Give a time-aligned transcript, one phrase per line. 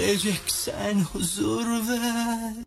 [0.00, 2.64] Huzur ver.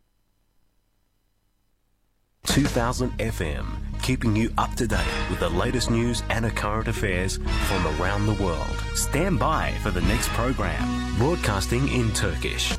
[2.46, 3.66] 2000 FM,
[4.04, 5.00] keeping you up to date
[5.30, 8.76] with the latest news and current affairs from around the world.
[8.94, 12.78] Stand by for the next program, broadcasting in Turkish.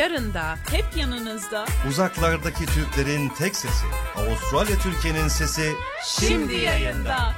[0.00, 1.66] Yarın da hep yanınızda.
[1.88, 3.84] Uzaklardaki Türklerin tek sesi.
[4.16, 5.72] Avustralya Türkiye'nin sesi.
[6.04, 7.34] Şimdi yayında.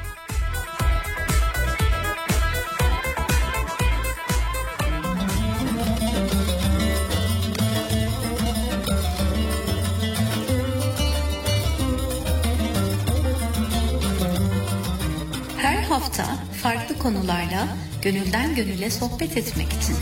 [15.59, 16.25] Her hafta
[16.63, 17.69] farklı konularla
[18.03, 19.97] gönülden gönüle sohbet etmek için.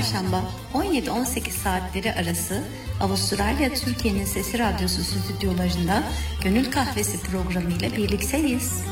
[0.00, 0.42] Çarşamba
[0.74, 2.64] 17-18 saatleri arası
[3.00, 6.02] Avustralya Türkiye'nin Sesi Radyosu stüdyolarında
[6.44, 8.82] Gönül Kahvesi programı ile birlikteyiz.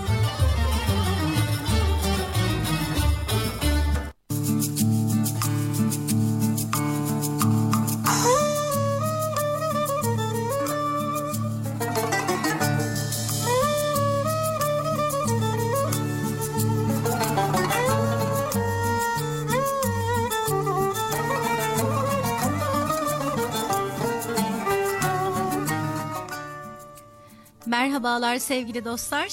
[28.18, 29.28] Merhabalar sevgili dostlar.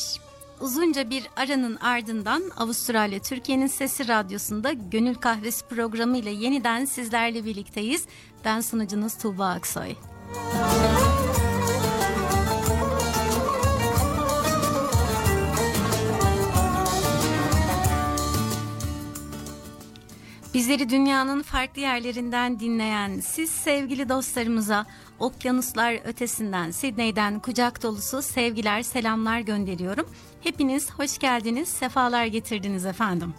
[0.59, 8.05] Uzunca bir aranın ardından Avustralya Türkiye'nin Sesi Radyosu'nda Gönül Kahvesi programı ile yeniden sizlerle birlikteyiz.
[8.45, 9.95] Ben sunucunuz Tuğba Aksoy.
[20.55, 24.85] Bizleri dünyanın farklı yerlerinden dinleyen siz sevgili dostlarımıza
[25.19, 30.09] okyanuslar ötesinden Sidney'den kucak dolusu sevgiler selamlar gönderiyorum.
[30.41, 33.33] Hepiniz hoş geldiniz sefalar getirdiniz efendim.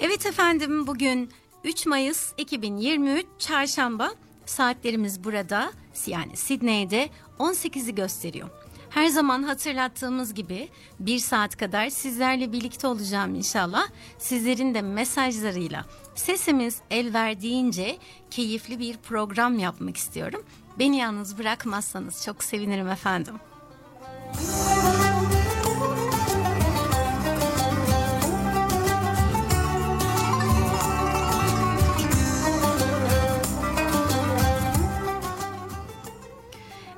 [0.00, 1.30] Evet efendim bugün
[1.64, 4.10] 3 Mayıs 2023 Çarşamba
[4.46, 5.72] saatlerimiz burada
[6.06, 7.08] yani Sidney'de
[7.38, 8.65] 18'i gösteriyor.
[8.96, 10.68] Her zaman hatırlattığımız gibi
[11.00, 13.88] bir saat kadar sizlerle birlikte olacağım inşallah.
[14.18, 15.84] Sizlerin de mesajlarıyla
[16.14, 17.96] sesimiz el verdiğince
[18.30, 20.42] keyifli bir program yapmak istiyorum.
[20.78, 23.34] Beni yalnız bırakmazsanız çok sevinirim efendim.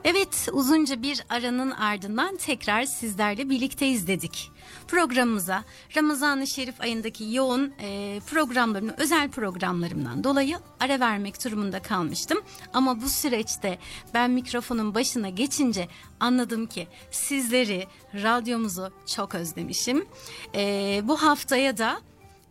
[0.05, 4.51] Evet uzunca bir aranın ardından tekrar sizlerle birlikteyiz dedik.
[4.89, 5.65] Programımıza
[5.97, 12.39] Ramazan-ı Şerif ayındaki yoğun e, programlarımı özel programlarımdan dolayı ara vermek durumunda kalmıştım.
[12.75, 13.79] Ama bu süreçte
[14.15, 15.89] ben mikrofonun başına geçince
[16.21, 20.07] anladım ki sizleri radyomuzu çok özlemişim.
[20.55, 22.01] E, bu haftaya da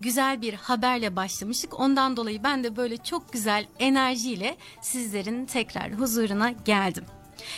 [0.01, 1.79] güzel bir haberle başlamıştık.
[1.79, 7.03] Ondan dolayı ben de böyle çok güzel enerjiyle sizlerin tekrar huzuruna geldim.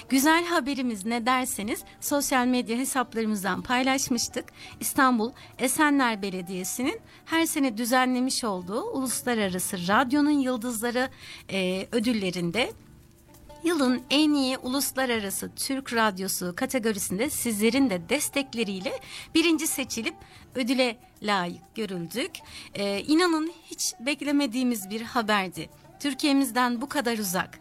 [0.09, 4.45] Güzel haberimiz ne derseniz sosyal medya hesaplarımızdan paylaşmıştık.
[4.79, 11.09] İstanbul Esenler Belediyesi'nin her sene düzenlemiş olduğu Uluslararası Radyonun Yıldızları
[11.51, 12.72] e, ödüllerinde
[13.63, 19.00] Yılın en iyi uluslararası Türk radyosu kategorisinde sizlerin de destekleriyle
[19.35, 20.16] birinci seçilip
[20.56, 22.31] ödüle layık görüldük.
[22.73, 25.69] Ee, inanın hiç beklemediğimiz bir haberdi.
[26.00, 27.59] Türkiye'mizden bu kadar uzak,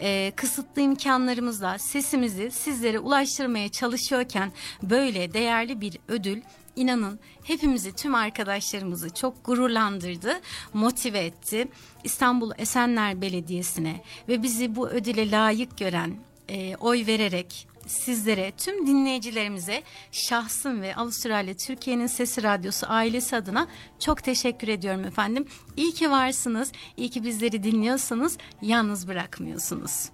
[0.00, 6.42] e, kısıtlı imkanlarımızla sesimizi sizlere ulaştırmaya çalışıyorken böyle değerli bir ödül
[6.76, 10.40] inanın hepimizi tüm arkadaşlarımızı çok gururlandırdı,
[10.74, 11.68] motive etti.
[12.04, 16.16] İstanbul Esenler Belediyesi'ne ve bizi bu ödüle layık gören,
[16.48, 19.82] e, oy vererek sizlere, tüm dinleyicilerimize
[20.12, 23.66] şahsım ve Avustralya Türkiye'nin Sesi Radyosu ailesi adına
[23.98, 25.46] çok teşekkür ediyorum efendim.
[25.76, 30.10] İyi ki varsınız, iyi ki bizleri dinliyorsanız yalnız bırakmıyorsunuz.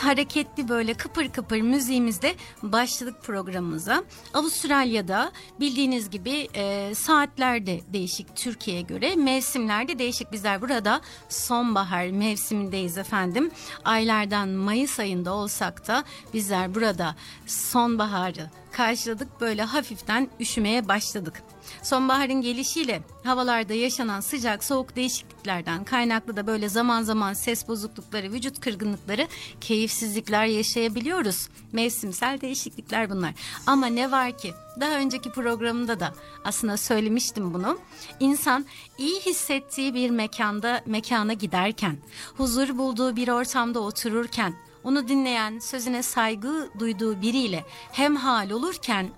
[0.00, 4.04] Hareketli böyle kıpır kıpır müziğimizde başladık programımıza.
[4.34, 10.32] Avustralya'da bildiğiniz gibi e, saatlerde değişik Türkiye'ye göre mevsimlerde değişik.
[10.32, 13.50] Bizler burada sonbahar mevsimindeyiz efendim.
[13.84, 16.04] Aylardan Mayıs ayında olsak da
[16.34, 21.42] bizler burada sonbaharı karşıladık böyle hafiften üşümeye başladık.
[21.82, 28.60] Sonbaharın gelişiyle havalarda yaşanan sıcak soğuk değişikliklerden kaynaklı da böyle zaman zaman ses bozuklukları, vücut
[28.60, 29.26] kırgınlıkları,
[29.60, 31.48] keyifsizlikler yaşayabiliyoruz.
[31.72, 33.34] Mevsimsel değişiklikler bunlar.
[33.66, 36.14] Ama ne var ki daha önceki programda da
[36.44, 37.78] aslında söylemiştim bunu.
[38.20, 38.66] İnsan
[38.98, 41.96] iyi hissettiği bir mekanda mekana giderken,
[42.36, 49.10] huzur bulduğu bir ortamda otururken, onu dinleyen, sözüne saygı duyduğu biriyle hem hal olurken,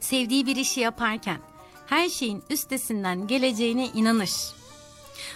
[0.00, 1.38] sevdiği bir işi yaparken
[1.86, 4.30] her şeyin üstesinden geleceğine inanır.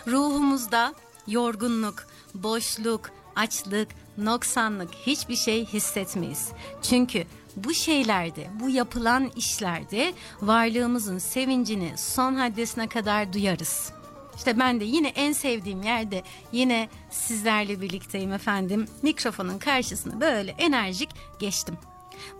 [0.07, 0.95] Ruhumuzda
[1.27, 3.89] yorgunluk, boşluk, açlık,
[4.19, 6.49] noksanlık hiçbir şey hissetmeyiz.
[6.83, 7.25] Çünkü
[7.57, 10.13] bu şeylerde, bu yapılan işlerde
[10.43, 13.93] varlığımızın sevincini son haddesine kadar duyarız.
[14.37, 16.23] İşte ben de yine en sevdiğim yerde
[16.53, 18.89] yine sizlerle birlikteyim efendim.
[19.03, 21.79] Mikrofonun karşısına böyle enerjik geçtim.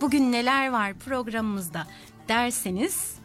[0.01, 1.87] Bugün neler var programımızda
[2.29, 3.20] derseniz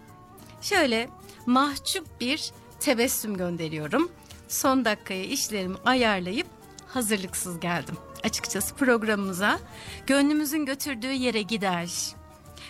[0.66, 1.10] şöyle
[1.46, 4.12] mahcup bir tebessüm gönderiyorum.
[4.48, 6.48] Son dakikaya işlerimi ayarlayıp
[6.88, 7.96] hazırlıksız geldim.
[8.24, 9.60] Açıkçası programımıza
[10.08, 11.90] gönlümüzün götürdüğü yere gider.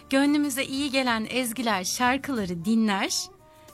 [0.09, 3.13] Gönlümüze iyi gelen ezgiler, şarkıları dinler.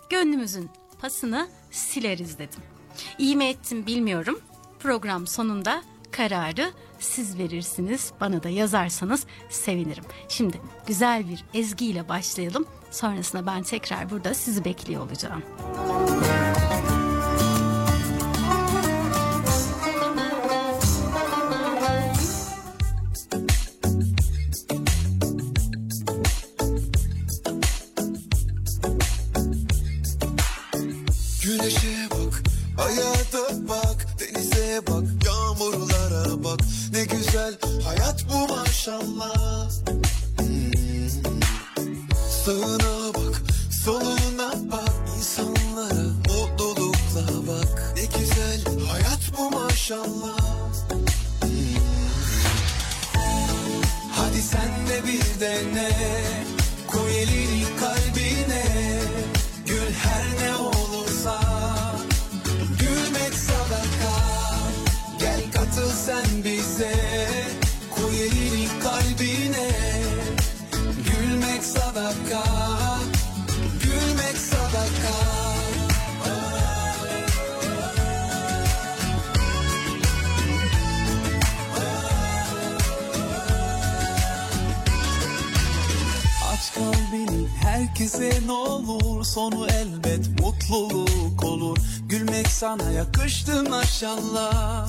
[0.09, 0.69] Gönlümüzün
[1.01, 2.59] pasını sileriz dedim.
[3.18, 4.41] İyi mi ettim bilmiyorum.
[4.79, 6.71] Program sonunda kararı
[7.01, 8.12] siz verirsiniz.
[8.21, 10.03] Bana da yazarsanız sevinirim.
[10.30, 12.65] Şimdi güzel bir ezgiyle başlayalım.
[12.92, 15.44] Sonrasında ben tekrar burada sizi bekliyor olacağım.
[31.44, 32.44] Güneşe bak,
[32.77, 33.13] aya
[33.69, 36.59] bak, denize bak, yağmurlara bak.
[37.41, 39.69] Güzel hayat bu maşallah.
[40.38, 40.71] Hmm.
[42.45, 43.41] Sağına bak,
[43.83, 47.93] soluna bak, insanlara mutlulukla bak.
[47.95, 50.38] Ne güzel hayat bu maşallah.
[51.41, 51.49] Hmm.
[54.15, 55.89] Hadi sen de bir dene,
[66.11, 66.93] sen bize
[67.95, 69.69] Koy elini kalbine
[71.07, 72.70] Gülmek sadaka
[88.21, 91.77] ne olur Sonu elbet mutluluk olur.
[92.09, 94.88] Gülmek sana yakıştı maşallah.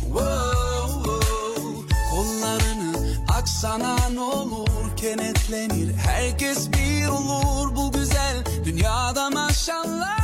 [0.00, 1.94] Wow, wow.
[2.10, 2.96] Kollarını
[3.38, 4.68] açsana ne olur.
[4.96, 7.76] Kenetlenir herkes bir olur.
[7.76, 10.18] Bu güzel dünyada maşallah.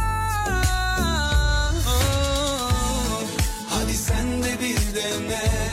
[3.70, 5.69] Hadi sen de bir dene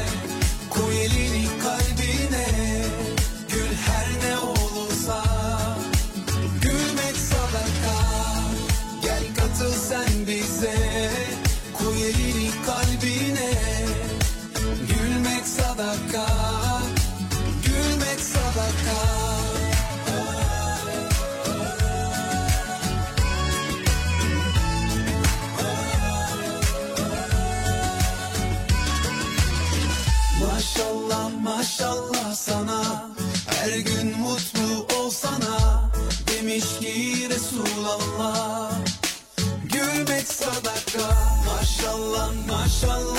[42.77, 43.16] Maşallah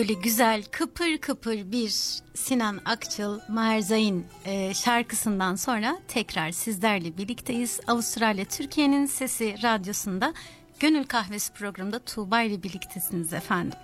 [0.00, 1.88] Böyle güzel kıpır kıpır bir
[2.34, 7.80] Sinan Akçıl Maher e, şarkısından sonra tekrar sizlerle birlikteyiz.
[7.86, 10.34] Avustralya Türkiye'nin Sesi Radyosu'nda
[10.78, 13.78] Gönül Kahvesi programında Tuğba ile birliktesiniz efendim.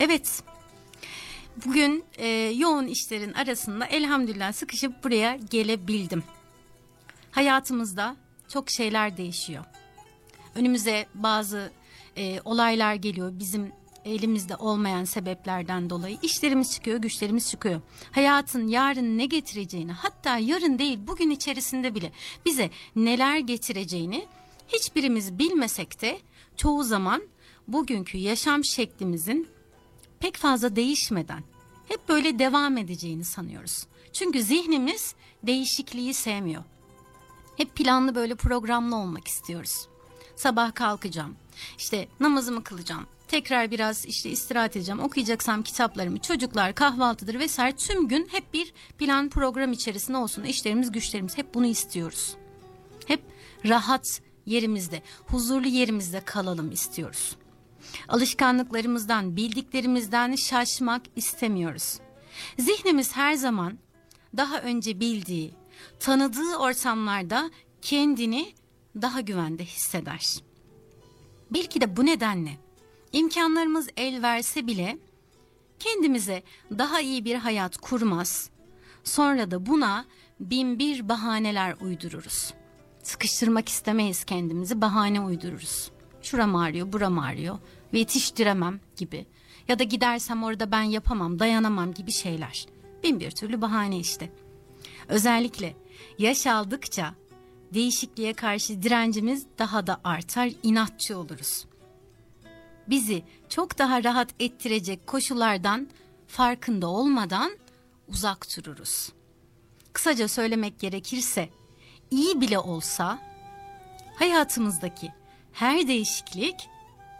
[0.00, 0.42] Evet
[1.66, 6.24] bugün e, yoğun işlerin arasında elhamdülillah sıkışıp buraya gelebildim.
[7.30, 8.16] Hayatımızda
[8.48, 9.64] çok şeyler değişiyor.
[10.54, 11.72] Önümüze bazı
[12.16, 17.80] e, olaylar geliyor bizim elimizde olmayan sebeplerden dolayı işlerimiz çıkıyor, güçlerimiz çıkıyor.
[18.12, 22.12] Hayatın yarın ne getireceğini, hatta yarın değil bugün içerisinde bile
[22.44, 24.26] bize neler getireceğini
[24.68, 26.20] hiçbirimiz bilmesek de
[26.56, 27.22] çoğu zaman
[27.68, 29.48] bugünkü yaşam şeklimizin
[30.20, 31.42] pek fazla değişmeden
[31.88, 33.86] hep böyle devam edeceğini sanıyoruz.
[34.12, 36.64] Çünkü zihnimiz değişikliği sevmiyor.
[37.56, 39.88] Hep planlı böyle programlı olmak istiyoruz.
[40.36, 41.36] Sabah kalkacağım.
[41.78, 43.06] işte namazımı kılacağım.
[43.30, 45.00] Tekrar biraz işte istirahat edeceğim.
[45.00, 50.44] Okuyacaksam kitaplarımı, çocuklar, kahvaltıdır vesaire tüm gün hep bir plan program içerisinde olsun.
[50.44, 52.36] İşlerimiz, güçlerimiz hep bunu istiyoruz.
[53.06, 53.22] Hep
[53.68, 57.36] rahat yerimizde, huzurlu yerimizde kalalım istiyoruz.
[58.08, 61.98] Alışkanlıklarımızdan, bildiklerimizden şaşmak istemiyoruz.
[62.58, 63.78] Zihnimiz her zaman
[64.36, 65.54] daha önce bildiği,
[66.00, 67.50] tanıdığı ortamlarda
[67.82, 68.54] kendini
[69.02, 70.36] daha güvende hisseder.
[71.50, 72.69] Belki de bu nedenle
[73.12, 74.98] imkanlarımız el verse bile
[75.78, 76.42] kendimize
[76.78, 78.50] daha iyi bir hayat kurmaz.
[79.04, 80.04] Sonra da buna
[80.40, 82.54] bin bir bahaneler uydururuz.
[83.02, 85.90] Sıkıştırmak istemeyiz kendimizi, bahane uydururuz.
[86.22, 87.58] Şuram ağrıyor, buram ağrıyor
[87.92, 89.26] ve yetiştiremem gibi.
[89.68, 92.66] Ya da gidersem orada ben yapamam, dayanamam gibi şeyler.
[93.02, 94.32] Bin bir türlü bahane işte.
[95.08, 95.76] Özellikle
[96.18, 97.14] yaş aldıkça
[97.74, 101.66] değişikliğe karşı direncimiz daha da artar, inatçı oluruz
[102.90, 105.88] bizi çok daha rahat ettirecek koşullardan
[106.26, 107.52] farkında olmadan
[108.08, 109.12] uzak dururuz.
[109.92, 111.48] Kısaca söylemek gerekirse
[112.10, 113.18] iyi bile olsa
[114.14, 115.12] hayatımızdaki
[115.52, 116.68] her değişiklik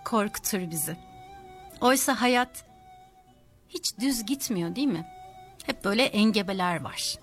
[0.05, 0.97] korkutur bizi.
[1.81, 2.65] Oysa hayat
[3.69, 5.07] hiç düz gitmiyor değil mi?
[5.65, 7.19] Hep böyle engebeler var.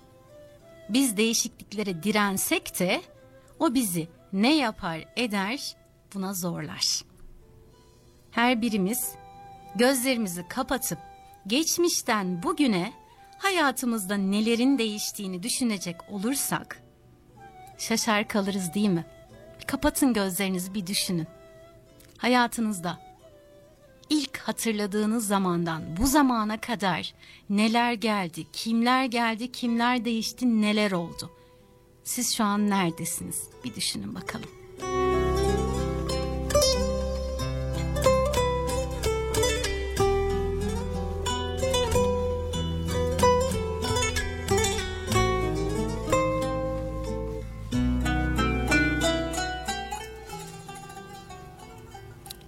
[0.88, 3.02] Biz değişikliklere dirensek de
[3.58, 5.76] o bizi ne yapar eder
[6.14, 7.07] buna zorlar
[8.38, 9.14] her birimiz
[9.74, 10.98] gözlerimizi kapatıp
[11.46, 12.92] geçmişten bugüne
[13.38, 16.82] hayatımızda nelerin değiştiğini düşünecek olursak
[17.78, 19.06] şaşar kalırız değil mi?
[19.66, 21.26] Kapatın gözlerinizi bir düşünün.
[22.18, 22.98] Hayatınızda
[24.10, 27.14] ilk hatırladığınız zamandan bu zamana kadar
[27.50, 31.30] neler geldi, kimler geldi, kimler değişti, neler oldu?
[32.04, 33.48] Siz şu an neredesiniz?
[33.64, 34.57] Bir düşünün bakalım.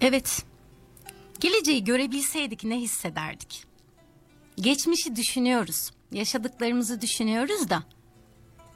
[0.01, 0.45] Evet.
[1.39, 3.63] Geleceği görebilseydik ne hissederdik?
[4.55, 5.91] Geçmişi düşünüyoruz.
[6.11, 7.83] Yaşadıklarımızı düşünüyoruz da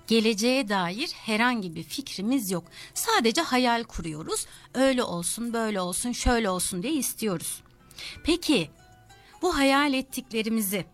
[0.08, 2.64] geleceğe dair herhangi bir fikrimiz yok.
[2.94, 4.46] Sadece hayal kuruyoruz.
[4.74, 7.64] Öyle olsun, böyle olsun, şöyle olsun diye istiyoruz.
[8.24, 8.70] Peki
[9.42, 10.86] bu hayal ettiklerimizi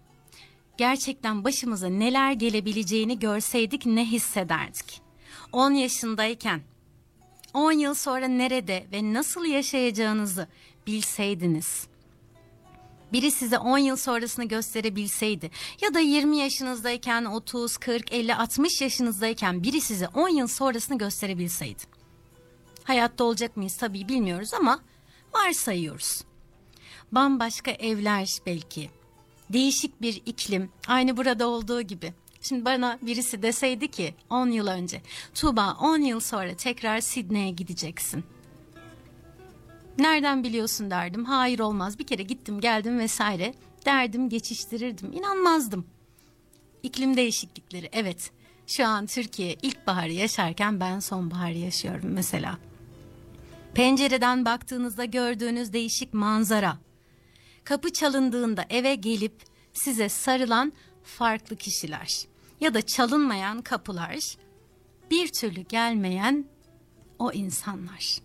[0.78, 5.02] gerçekten başımıza neler gelebileceğini görseydik ne hissederdik?
[5.52, 6.62] 10 yaşındayken
[7.54, 10.48] 10 yıl sonra nerede ve nasıl yaşayacağınızı
[10.88, 11.88] bilseydiniz.
[13.14, 19.64] Biri size 10 yıl sonrasını gösterebilseydi ya da 20 yaşınızdayken 30, 40, 50, 60 yaşınızdayken
[19.64, 21.84] biri size 10 yıl sonrasını gösterebilseydi.
[22.84, 24.80] Hayatta olacak mıyız tabii bilmiyoruz ama
[25.34, 26.24] varsayıyoruz.
[27.12, 28.90] Bambaşka evler belki.
[29.50, 32.14] Değişik bir iklim, aynı burada olduğu gibi.
[32.42, 35.02] Şimdi bana birisi deseydi ki 10 yıl önce
[35.34, 38.24] Tuğba 10 yıl sonra tekrar Sidney'e gideceksin.
[39.98, 41.26] Nereden biliyorsun derdim.
[41.26, 43.54] Hayır olmaz bir kere gittim geldim vesaire
[43.86, 45.14] derdim geçiştirirdim.
[45.14, 45.86] İnanmazdım.
[46.84, 48.32] İklim değişiklikleri evet.
[48.68, 52.58] Şu an Türkiye ilkbaharı yaşarken ben sonbaharı yaşıyorum mesela.
[53.74, 56.78] Pencereden baktığınızda gördüğünüz değişik manzara.
[57.64, 59.44] Kapı çalındığında eve gelip
[59.74, 62.31] size sarılan farklı kişiler
[62.62, 64.36] ya da çalınmayan kapılar,
[65.12, 66.46] bir türlü gelmeyen
[67.20, 68.18] o insanlar.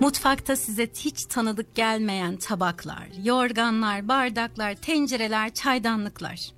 [0.00, 6.52] Mutfakta size hiç tanıdık gelmeyen tabaklar, yorganlar, bardaklar, tencereler, çaydanlıklar.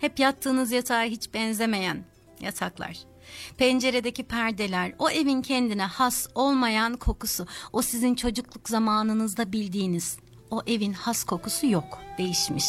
[0.00, 2.04] Hep yattığınız yatağa hiç benzemeyen
[2.40, 3.11] yataklar.
[3.58, 10.18] Penceredeki perdeler, o evin kendine has olmayan kokusu, o sizin çocukluk zamanınızda bildiğiniz
[10.50, 12.66] o evin has kokusu yok, değişmiş.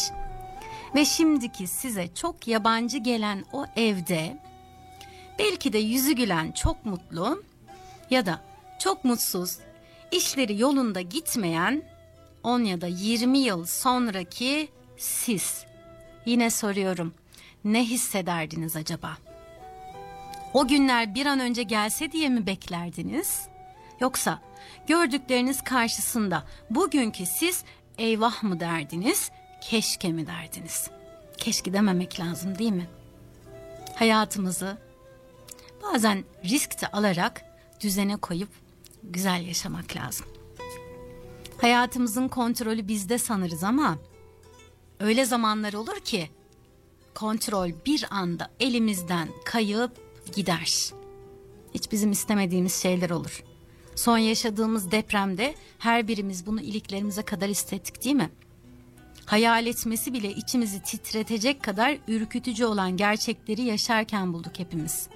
[0.95, 4.41] Ve şimdiki size çok yabancı gelen o evde
[5.39, 7.43] belki de yüzü gülen çok mutlu
[8.09, 8.41] ya da
[8.79, 9.57] çok mutsuz,
[10.11, 11.83] işleri yolunda gitmeyen
[12.43, 14.67] 10 ya da 20 yıl sonraki
[14.97, 15.65] siz.
[16.25, 17.13] Yine soruyorum.
[17.63, 19.17] Ne hissederdiniz acaba?
[20.53, 23.47] O günler bir an önce gelse diye mi beklerdiniz?
[23.99, 24.41] Yoksa
[24.87, 27.63] gördükleriniz karşısında bugünkü siz
[27.97, 29.31] eyvah mı derdiniz,
[29.61, 30.89] keşke mi derdiniz?
[31.37, 32.87] Keşke dememek lazım değil mi?
[33.95, 34.77] Hayatımızı
[35.83, 37.41] bazen risk de alarak
[37.81, 38.49] düzene koyup
[39.03, 40.25] güzel yaşamak lazım.
[41.61, 43.97] Hayatımızın kontrolü bizde sanırız ama
[44.99, 46.29] öyle zamanlar olur ki
[47.13, 49.91] kontrol bir anda elimizden kayıp
[50.35, 50.91] gider.
[51.73, 53.43] Hiç bizim istemediğimiz şeyler olur.
[53.95, 58.29] Son yaşadığımız depremde her birimiz bunu iliklerimize kadar hissettik değil mi?
[59.25, 65.07] Hayal etmesi bile içimizi titretecek kadar ürkütücü olan gerçekleri yaşarken bulduk hepimiz.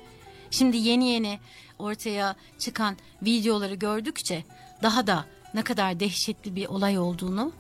[0.52, 1.40] Şimdi yeni yeni
[1.80, 4.44] ortaya çıkan videoları gördükçe
[4.84, 7.52] daha da ne kadar dehşetli bir olay olduğunu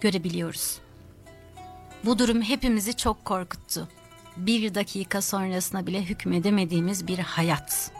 [0.00, 0.78] görebiliyoruz.
[2.04, 3.88] Bu durum hepimizi çok korkuttu.
[4.46, 7.92] Bir dakika sonrasına bile hükmedemediğimiz bir hayat.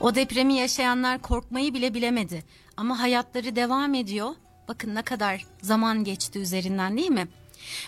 [0.00, 2.44] O depremi yaşayanlar korkmayı bile bilemedi.
[2.76, 4.30] Ama hayatları devam ediyor.
[4.68, 7.28] Bakın ne kadar zaman geçti üzerinden değil mi?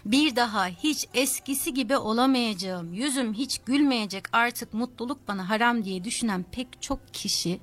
[0.05, 6.45] Bir daha hiç eskisi gibi olamayacağım, yüzüm hiç gülmeyecek artık mutluluk bana haram diye düşünen
[6.53, 7.61] pek çok kişi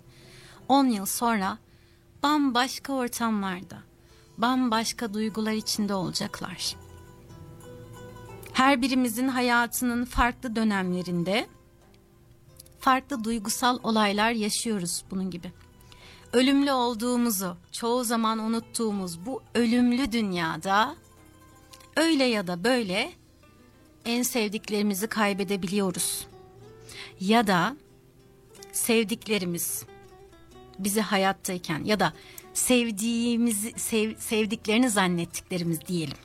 [0.68, 1.58] 10 yıl sonra
[2.24, 3.78] bambaşka ortamlarda,
[4.38, 6.83] bambaşka duygular içinde olacaklar.
[8.54, 11.48] Her birimizin hayatının farklı dönemlerinde
[12.80, 15.52] farklı duygusal olaylar yaşıyoruz bunun gibi.
[16.34, 20.96] Ölümlü olduğumuzu çoğu zaman unuttuğumuz bu ölümlü dünyada
[21.98, 23.12] öyle ya da böyle
[24.06, 26.28] en sevdiklerimizi kaybedebiliyoruz.
[27.20, 27.78] Ya da
[28.72, 29.86] sevdiklerimiz
[30.80, 32.14] bizi hayattayken ya da
[32.54, 36.18] sevdiğimizi sev, sevdiklerini zannettiklerimiz diyelim.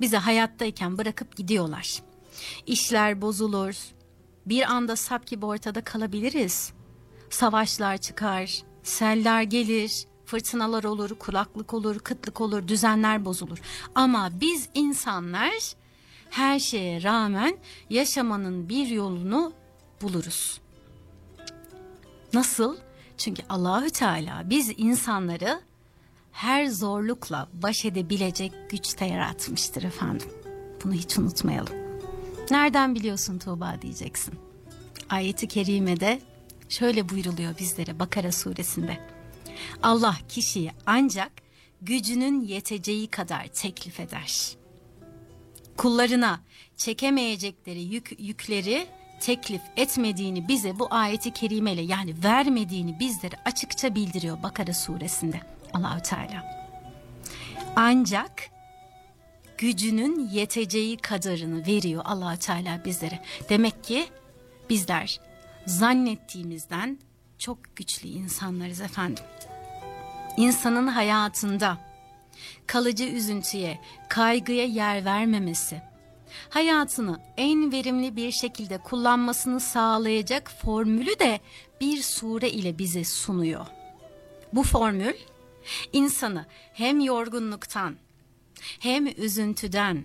[0.00, 2.02] Bizi hayattayken bırakıp gidiyorlar.
[2.66, 3.76] İşler bozulur.
[4.46, 6.72] Bir anda sap gibi ortada kalabiliriz.
[7.30, 13.58] Savaşlar çıkar, seller gelir, fırtınalar olur, kulaklık olur, kıtlık olur, düzenler bozulur.
[13.94, 15.52] Ama biz insanlar
[16.30, 17.56] her şeye rağmen
[17.90, 19.52] yaşamanın bir yolunu
[20.02, 20.60] buluruz.
[22.32, 22.76] Nasıl?
[23.18, 25.60] Çünkü Allahü Teala biz insanları
[26.34, 30.28] her zorlukla baş edebilecek güçte yaratmıştır efendim.
[30.84, 31.74] Bunu hiç unutmayalım.
[32.50, 34.34] Nereden biliyorsun Tuğba diyeceksin.
[35.10, 36.20] Ayeti kerimede
[36.68, 38.98] şöyle buyruluyor bizlere Bakara suresinde.
[39.82, 41.32] Allah kişiyi ancak
[41.82, 44.56] gücünün yeteceği kadar teklif eder.
[45.76, 46.40] Kullarına
[46.76, 48.86] çekemeyecekleri yük, yükleri
[49.20, 56.54] teklif etmediğini bize bu ayeti kerimeyle yani vermediğini bizlere açıkça bildiriyor Bakara suresinde Allahü Teala.
[57.76, 58.50] Ancak
[59.58, 63.20] gücünün yeteceği kadarını veriyor Allahü Teala bizlere.
[63.48, 64.06] Demek ki
[64.70, 65.20] bizler
[65.66, 66.98] zannettiğimizden
[67.38, 69.24] çok güçlü insanlarız efendim.
[70.36, 71.78] İnsanın hayatında
[72.66, 75.82] kalıcı üzüntüye, kaygıya yer vermemesi,
[76.48, 81.40] hayatını en verimli bir şekilde kullanmasını sağlayacak formülü de
[81.80, 83.66] bir sure ile bize sunuyor.
[84.52, 85.14] Bu formül
[85.92, 87.96] insanı hem yorgunluktan,
[88.60, 90.04] hem üzüntüden,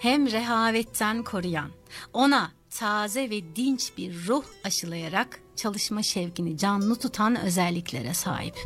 [0.00, 1.70] hem rehavetten koruyan,
[2.12, 8.58] ona taze ve dinç bir ruh aşılayarak çalışma şevkini canlı tutan özelliklere sahip.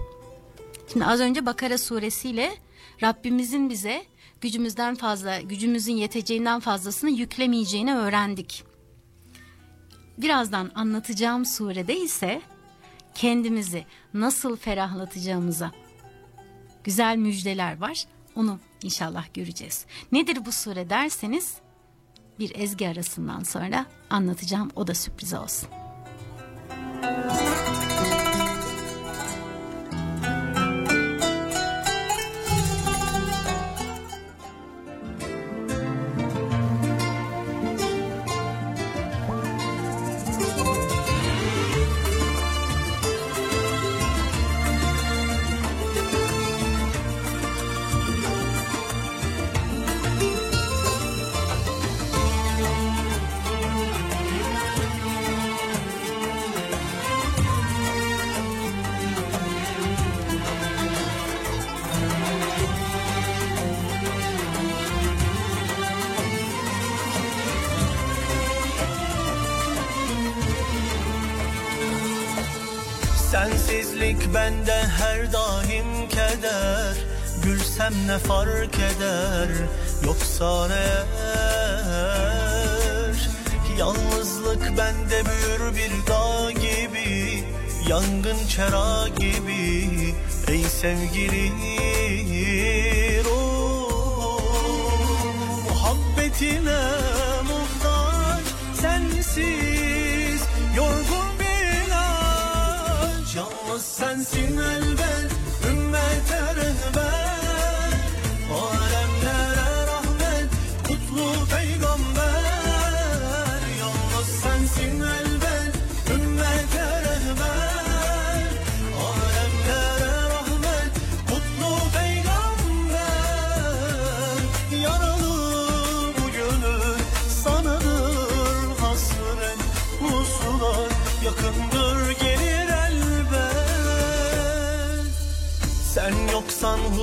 [0.92, 2.54] Şimdi az önce Bakara suresiyle
[3.02, 4.04] Rabbimizin bize
[4.40, 8.64] gücümüzden fazla, gücümüzün yeteceğinden fazlasını yüklemeyeceğini öğrendik.
[10.18, 12.42] Birazdan anlatacağım surede ise
[13.14, 15.72] kendimizi nasıl ferahlatacağımıza
[16.84, 18.04] güzel müjdeler var.
[18.36, 19.86] Onu inşallah göreceğiz.
[20.12, 21.54] Nedir bu sure derseniz
[22.38, 24.70] bir ezgi arasından sonra anlatacağım.
[24.76, 25.68] O da sürpriz olsun.
[74.34, 76.94] Bende her daim keder.
[77.44, 79.48] Gülsem ne fark eder?
[80.04, 80.86] Yoksa ne
[81.24, 81.88] er?
[83.78, 87.44] Yalnızlık bende büyür bir dağ gibi
[87.88, 90.14] Yangın çera gibi.
[90.48, 91.52] Ey sevgili
[93.24, 94.40] ruh
[95.68, 96.80] Muhabbetine
[97.48, 98.44] muhtaç
[98.80, 99.67] sensiz
[103.98, 105.37] 三心二意。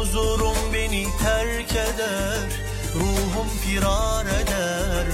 [0.06, 2.50] Huzurum beni terk eder
[2.96, 5.08] Ruhum firar eder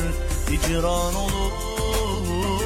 [0.51, 2.61] hicran olur.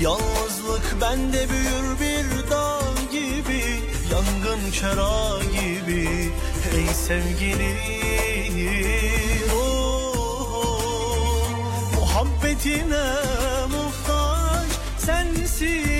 [0.00, 2.80] Yalnızlık bende büyür bir dağ
[3.12, 3.80] gibi
[4.12, 6.32] Yangın çera gibi.
[6.76, 7.76] Ey sevgili
[9.50, 10.82] ruh
[12.00, 13.06] Muhabbetine
[13.70, 15.91] muhtaç sensiz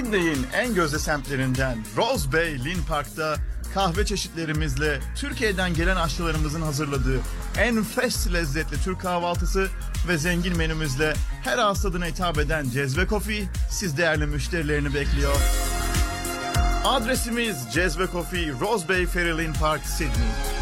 [0.00, 3.36] Sydney'in en gözde semtlerinden Rose Bay Lynn Park'ta
[3.74, 7.20] kahve çeşitlerimizle Türkiye'den gelen aşçılarımızın hazırladığı
[7.58, 9.68] enfes lezzetli Türk kahvaltısı
[10.08, 15.36] ve zengin menümüzle her ağız tadına hitap eden Cezve Coffee siz değerli müşterilerini bekliyor.
[16.84, 20.59] Adresimiz Cezve Coffee, Rose Bay Ferry Lynn Park, Sydney.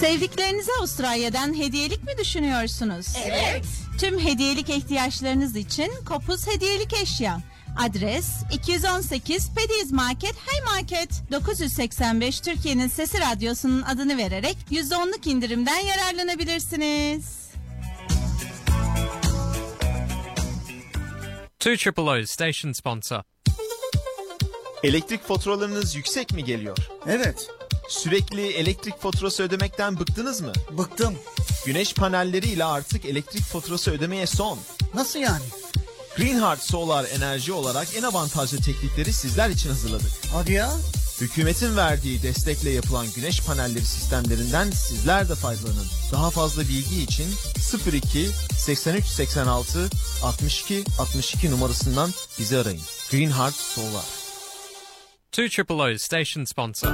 [0.00, 3.06] Sevdiklerinize Avustralya'dan hediyelik mi düşünüyorsunuz?
[3.24, 3.64] Evet.
[3.98, 7.40] Tüm hediyelik ihtiyaçlarınız için Kopuz Hediyelik Eşya.
[7.78, 17.50] Adres 218 Pediz Market Hay Market 985 Türkiye'nin Sesi Radyosu'nun adını vererek %10'luk indirimden yararlanabilirsiniz.
[21.58, 23.22] Two Triple O station sponsor.
[24.82, 26.76] Elektrik faturalarınız yüksek mi geliyor?
[27.06, 27.48] Evet.
[27.88, 30.52] Sürekli elektrik faturası ödemekten bıktınız mı?
[30.78, 31.14] Bıktım.
[31.66, 34.58] Güneş panelleriyle artık elektrik faturası ödemeye son.
[34.94, 35.44] Nasıl yani?
[36.16, 40.10] Greenheart Solar Enerji olarak en avantajlı teknikleri sizler için hazırladık.
[40.32, 40.70] Hadi ya.
[41.20, 45.86] Hükümetin verdiği destekle yapılan güneş panelleri sistemlerinden sizler de faydalanın.
[46.12, 47.26] Daha fazla bilgi için
[47.92, 49.90] 02 83 86
[50.22, 52.82] 62 62 numarasından bizi arayın.
[53.10, 54.19] Greenheart Solar.
[55.32, 56.88] Two Triple O station sponsor.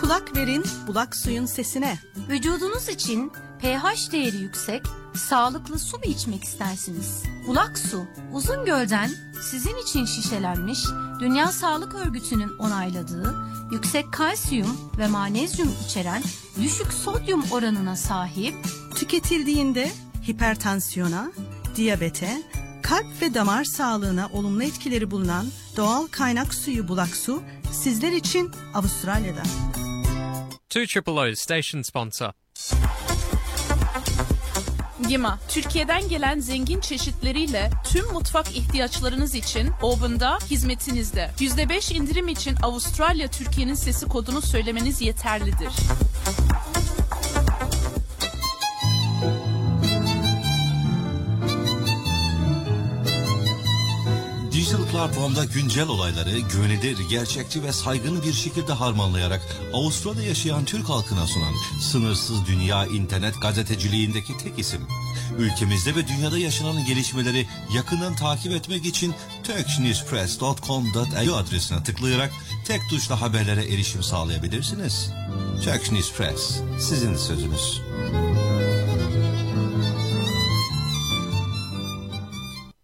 [0.00, 1.98] Kulak verin bulak suyun sesine.
[2.28, 4.82] Vücudunuz için pH değeri yüksek,
[5.14, 7.22] Sağlıklı su mu içmek istersiniz?
[7.46, 9.10] Bulak su, uzun gölden
[9.50, 10.78] sizin için şişelenmiş,
[11.20, 13.34] Dünya Sağlık Örgütü'nün onayladığı,
[13.72, 16.22] yüksek kalsiyum ve magnezyum içeren
[16.62, 18.54] düşük sodyum oranına sahip,
[18.94, 19.90] Tüketildiğinde
[20.28, 21.32] hipertansiyona,
[21.76, 22.42] diyabete,
[22.82, 29.42] kalp ve damar sağlığına olumlu etkileri bulunan doğal kaynak suyu bulak su sizler için Avustralya'da.
[30.76, 32.30] 2 station sponsor.
[35.08, 41.30] Gima, Türkiye'den gelen zengin çeşitleriyle tüm mutfak ihtiyaçlarınız için Oven'da hizmetinizde.
[41.38, 45.72] %5 indirim için Avustralya Türkiye'nin sesi kodunu söylemeniz yeterlidir.
[55.00, 59.40] Platformda güncel olayları güvenilir, gerçekçi ve saygın bir şekilde harmanlayarak
[59.72, 64.86] Avustralya'da yaşayan Türk halkına sunan sınırsız dünya internet gazeteciliğindeki tek isim.
[65.38, 72.32] Ülkemizde ve dünyada yaşanan gelişmeleri yakından takip etmek için turkshnewspress.com.au adresine tıklayarak
[72.66, 75.12] tek tuşla haberlere erişim sağlayabilirsiniz.
[75.64, 77.80] Turkish News Press, sizin sözünüz.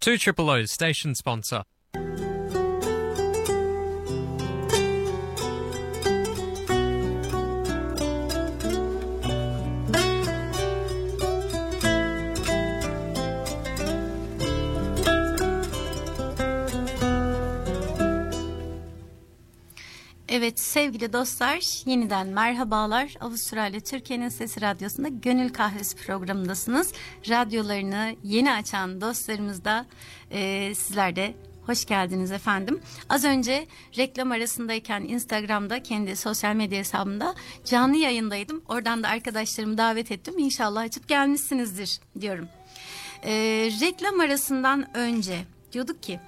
[0.07, 1.76] 2 station sponsor.
[20.97, 23.15] Sevgili dostlar yeniden merhabalar.
[23.21, 26.93] Avustralya Türkiye'nin Sesi Radyosu'nda Gönül Kahvesi programındasınız.
[27.29, 29.87] Radyolarını yeni açan dostlarımız da
[30.31, 31.35] e, sizler de
[31.67, 32.81] hoş geldiniz efendim.
[33.09, 33.67] Az önce
[33.99, 38.63] reklam arasındayken Instagram'da kendi sosyal medya hesabımda canlı yayındaydım.
[38.69, 40.35] Oradan da arkadaşlarımı davet ettim.
[40.39, 42.49] İnşallah açıp gelmişsinizdir diyorum.
[43.25, 43.33] E,
[43.81, 45.39] reklam arasından önce
[45.73, 46.21] diyorduk ki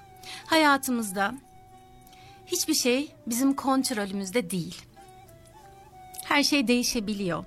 [0.45, 1.48] hayatımızda
[2.51, 4.81] hiçbir şey bizim kontrolümüzde değil.
[6.25, 7.45] Her şey değişebiliyor.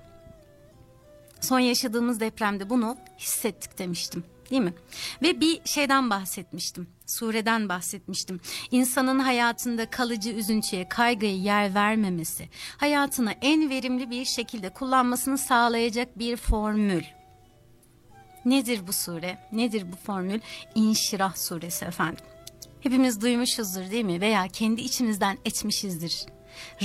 [1.41, 4.23] Son yaşadığımız depremde bunu hissettik demiştim.
[4.49, 4.73] Değil mi?
[5.21, 6.87] Ve bir şeyden bahsetmiştim.
[7.05, 8.39] Sureden bahsetmiştim.
[8.71, 16.37] İnsanın hayatında kalıcı üzüntüye, kaygıya yer vermemesi, hayatını en verimli bir şekilde kullanmasını sağlayacak bir
[16.37, 17.03] formül.
[18.45, 19.37] Nedir bu sure?
[19.51, 20.39] Nedir bu formül?
[20.75, 22.25] İnşirah suresi efendim.
[22.83, 24.21] Hepimiz duymuşuzdur değil mi?
[24.21, 26.25] Veya kendi içimizden etmişizdir.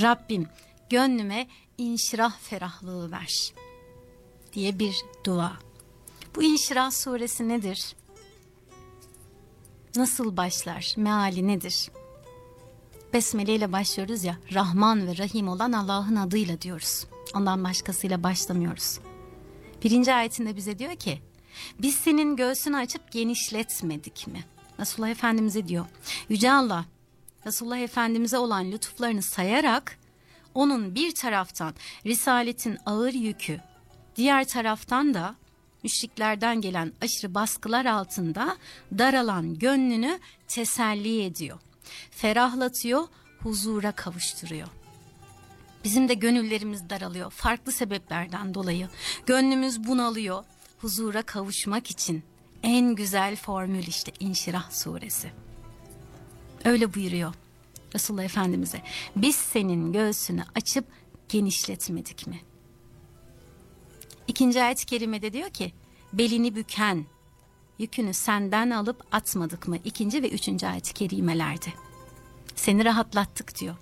[0.00, 0.46] Rabbim
[0.90, 1.46] gönlüme
[1.78, 3.52] inşirah ferahlığı ver
[4.52, 5.52] diye bir dua.
[6.34, 7.96] Bu inşirah suresi nedir?
[9.96, 10.94] Nasıl başlar?
[10.96, 11.90] Meali nedir?
[13.12, 17.06] Besmele ile başlıyoruz ya Rahman ve Rahim olan Allah'ın adıyla diyoruz.
[17.34, 18.98] Ondan başkasıyla başlamıyoruz.
[19.84, 21.22] Birinci ayetinde bize diyor ki
[21.78, 24.44] biz senin göğsünü açıp genişletmedik mi?
[24.80, 25.86] Resulullah Efendimiz'e diyor.
[26.28, 26.84] Yüce Allah
[27.46, 29.98] Resulullah Efendimiz'e olan lütuflarını sayarak
[30.54, 31.74] onun bir taraftan
[32.06, 33.60] risaletin ağır yükü,
[34.16, 35.34] diğer taraftan da
[35.82, 38.56] müşriklerden gelen aşırı baskılar altında
[38.98, 41.58] daralan gönlünü teselli ediyor.
[42.10, 43.08] Ferahlatıyor,
[43.42, 44.68] huzura kavuşturuyor.
[45.84, 48.88] Bizim de gönüllerimiz daralıyor farklı sebeplerden dolayı.
[49.26, 50.44] Gönlümüz bunalıyor
[50.78, 52.22] huzura kavuşmak için
[52.62, 55.32] en güzel formül işte İnşirah suresi.
[56.64, 57.34] Öyle buyuruyor
[57.94, 58.82] Resulullah Efendimiz'e.
[59.16, 60.84] Biz senin göğsünü açıp
[61.28, 62.40] genişletmedik mi?
[64.28, 65.72] İkinci ayet-i kerimede diyor ki
[66.12, 67.06] belini büken
[67.78, 69.76] yükünü senden alıp atmadık mı?
[69.84, 71.72] İkinci ve üçüncü ayet-i kerimelerde.
[72.54, 73.76] Seni rahatlattık diyor.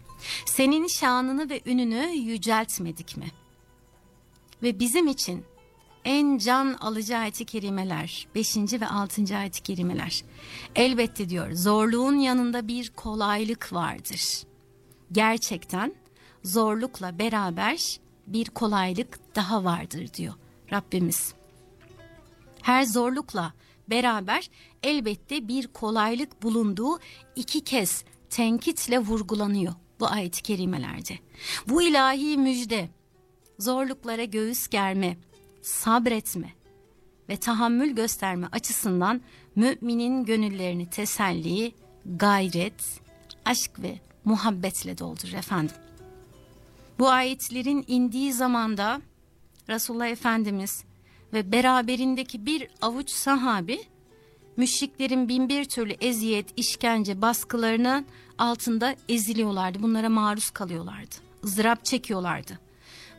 [0.46, 3.26] Senin şanını ve ününü yüceltmedik mi?
[4.62, 5.44] Ve bizim için
[6.06, 8.56] en can alıcı ayet-i kerimeler 5.
[8.56, 9.36] ve 6.
[9.36, 10.24] ayet-i kerimeler.
[10.76, 14.42] Elbette diyor zorluğun yanında bir kolaylık vardır.
[15.12, 15.94] Gerçekten
[16.44, 20.34] zorlukla beraber bir kolaylık daha vardır diyor
[20.72, 21.34] Rabbimiz.
[22.62, 23.52] Her zorlukla
[23.90, 24.50] beraber
[24.82, 26.98] elbette bir kolaylık bulunduğu
[27.36, 31.18] iki kez tenkitle vurgulanıyor bu ayet-i kerimelerde.
[31.68, 32.88] Bu ilahi müjde
[33.58, 35.16] zorluklara göğüs germe,
[35.66, 36.52] sabretme
[37.28, 39.20] ve tahammül gösterme açısından
[39.56, 41.74] müminin gönüllerini teselli,
[42.04, 43.00] gayret,
[43.44, 45.76] aşk ve muhabbetle doldurur efendim.
[46.98, 49.00] Bu ayetlerin indiği zamanda
[49.68, 50.84] Resulullah Efendimiz
[51.32, 53.80] ve beraberindeki bir avuç sahabi
[54.56, 58.06] müşriklerin binbir türlü eziyet, işkence, baskılarının
[58.38, 59.82] altında eziliyorlardı.
[59.82, 61.14] Bunlara maruz kalıyorlardı.
[61.44, 62.65] ızdırap çekiyorlardı.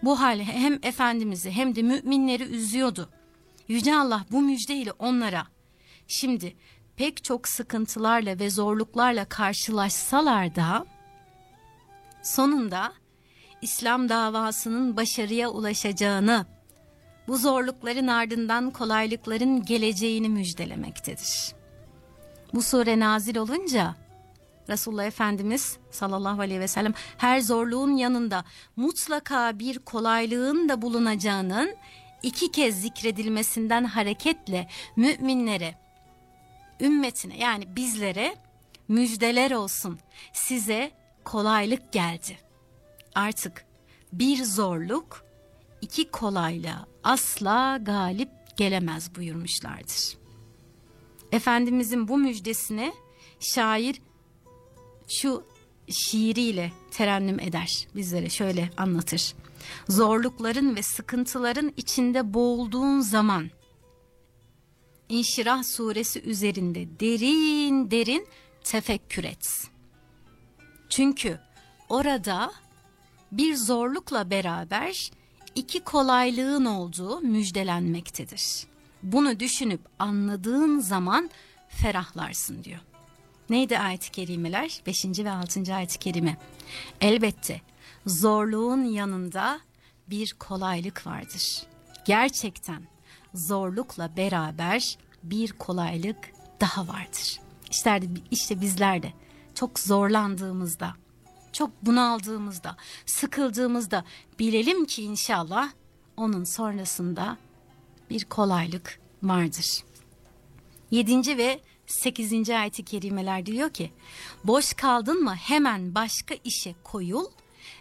[0.04, 3.10] Bu hal hem Efendimiz'i hem de müminleri üzüyordu.
[3.68, 5.48] Yüce Allah bu müjdeyle onlara
[6.08, 6.56] şimdi
[6.96, 10.86] pek çok sıkıntılarla ve zorluklarla karşılaşsalar da
[12.24, 12.94] sonunda
[13.62, 16.46] İslam davasının başarıya ulaşacağını,
[17.28, 21.56] bu zorlukların ardından kolaylıkların geleceğini müjdelemektedir.
[22.54, 23.96] Bu sure nazil olunca
[24.70, 28.44] Resulullah Efendimiz sallallahu aleyhi ve sellem her zorluğun yanında
[28.76, 31.76] mutlaka bir kolaylığın da bulunacağının
[32.24, 35.76] iki kez zikredilmesinden hareketle müminlere,
[36.80, 38.36] ümmetine yani bizlere
[38.88, 40.00] müjdeler olsun.
[40.34, 40.92] Size
[41.24, 42.38] kolaylık geldi.
[43.16, 43.66] Artık
[44.14, 45.26] bir zorluk
[45.82, 50.18] iki kolayla asla galip gelemez buyurmuşlardır.
[51.32, 52.94] Efendimizin bu müjdesine
[53.40, 54.02] şair
[55.08, 55.44] şu
[55.90, 59.34] şiiriyle terennüm eder bizlere şöyle anlatır.
[59.90, 63.50] Zorlukların ve sıkıntıların içinde boğulduğun zaman
[65.10, 68.28] İnşirah suresi üzerinde derin derin
[68.64, 69.48] tefekkür et.
[70.90, 71.40] Çünkü
[71.90, 72.52] orada
[73.32, 75.12] bir zorlukla beraber
[75.56, 78.68] iki kolaylığın olduğu müjdelenmektedir.
[79.04, 81.30] Bunu düşünüp anladığın zaman
[81.70, 82.80] ferahlarsın diyor.
[83.50, 84.82] Neydi ayet-i kerimeler?
[84.86, 85.06] 5.
[85.06, 85.76] ve 6.
[85.76, 86.38] ayet-i kerime.
[87.02, 87.62] Elbette
[88.06, 89.60] zorluğun yanında
[90.08, 91.64] bir kolaylık vardır.
[92.06, 92.84] Gerçekten
[93.34, 96.18] zorlukla beraber bir kolaylık
[96.62, 97.40] daha vardır.
[97.72, 99.14] İşte, işte bizler de
[99.56, 100.96] çok zorlandığımızda,
[101.54, 104.04] çok bunaldığımızda, sıkıldığımızda
[104.40, 105.72] bilelim ki inşallah
[106.18, 107.38] onun sonrasında
[108.10, 109.84] bir kolaylık vardır.
[110.92, 111.38] 7.
[111.38, 112.50] ve 8.
[112.50, 113.92] ayeti kerimeler diyor ki
[114.44, 117.26] boş kaldın mı hemen başka işe koyul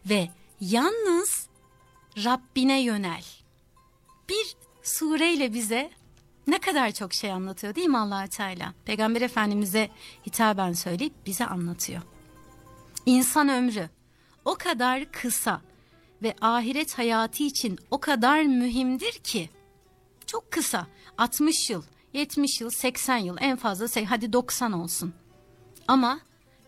[0.07, 0.29] ve
[0.61, 1.47] yalnız
[2.25, 3.25] Rabbine yönel.
[4.29, 5.91] Bir sureyle bize
[6.47, 8.75] ne kadar çok şey anlatıyor değil mi allah Teala?
[8.85, 9.91] Peygamber Efendimiz'e
[10.27, 12.03] hitaben söyleyip bize anlatıyor.
[13.07, 13.91] İnsan ömrü
[14.45, 15.61] o kadar kısa
[16.23, 19.51] ve ahiret hayatı için o kadar mühimdir ki
[20.27, 20.87] çok kısa
[21.19, 21.83] 60 yıl
[22.17, 25.15] 70 yıl 80 yıl en fazla hadi 90 olsun.
[25.89, 26.21] Ama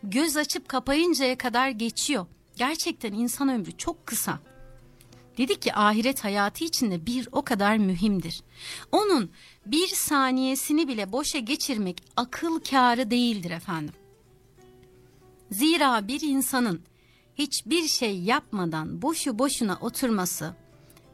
[0.02, 2.26] göz açıp kapayıncaya kadar geçiyor.
[2.56, 4.40] Gerçekten insan ömrü çok kısa.
[5.38, 8.42] Dedi ki ahiret hayatı içinde bir o kadar mühimdir.
[8.92, 9.30] Onun
[9.66, 13.94] bir saniyesini bile boşa geçirmek akıl kârı değildir efendim.
[15.50, 16.80] Zira bir insanın
[17.34, 20.54] hiçbir şey yapmadan boşu boşuna oturması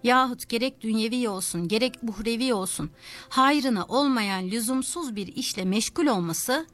[0.05, 2.91] yahut gerek dünyevi olsun gerek buhrevi olsun
[3.29, 6.67] hayrına olmayan lüzumsuz bir işle meşgul olması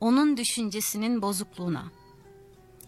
[0.00, 1.84] onun düşüncesinin bozukluğuna,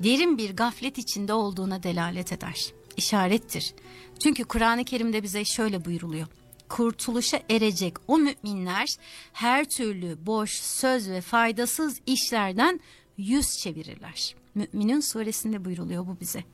[0.01, 3.75] derin bir gaflet içinde olduğuna delalet eder, işarettir.
[4.23, 6.27] Çünkü Kur'an-ı Kerim'de bize şöyle buyuruluyor.
[6.69, 8.97] Kurtuluşa erecek o müminler
[9.33, 12.81] her türlü boş söz ve faydasız işlerden
[13.17, 14.35] yüz çevirirler.
[14.55, 16.45] Müminin suresinde buyuruluyor bu bize.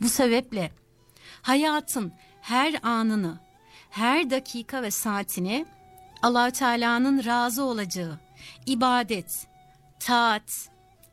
[0.00, 0.72] Bu sebeple
[1.42, 3.38] hayatın her anını,
[3.90, 5.66] her dakika ve saatini
[6.22, 8.18] allah Teala'nın razı olacağı
[8.66, 9.46] ibadet,
[10.00, 10.68] taat,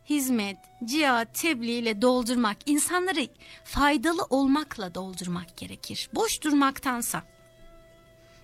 [0.10, 3.28] hizmet, cihat, tebliğ ile doldurmak, insanları
[3.64, 6.10] faydalı olmakla doldurmak gerekir.
[6.16, 7.24] Boş durmaktansa.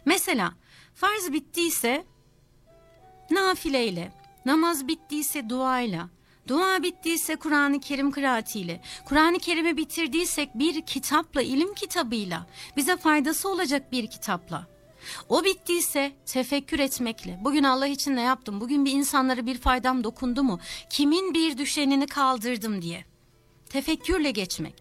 [0.06, 0.54] Mesela
[0.96, 2.06] farz bittiyse
[3.32, 4.12] nafileyle,
[4.46, 6.10] namaz bittiyse duayla,
[6.48, 13.92] Dua bittiyse Kur'an-ı Kerim kıraatiyle, Kur'an-ı Kerim'i bitirdiysek bir kitapla, ilim kitabıyla, bize faydası olacak
[13.92, 14.68] bir kitapla.
[15.30, 17.40] O bittiyse tefekkür etmekle.
[17.42, 18.62] Bugün Allah için ne yaptım?
[18.62, 20.60] Bugün bir insanlara bir faydam dokundu mu?
[20.90, 23.06] Kimin bir düşenini kaldırdım diye.
[23.70, 24.74] Tefekkürle geçmek.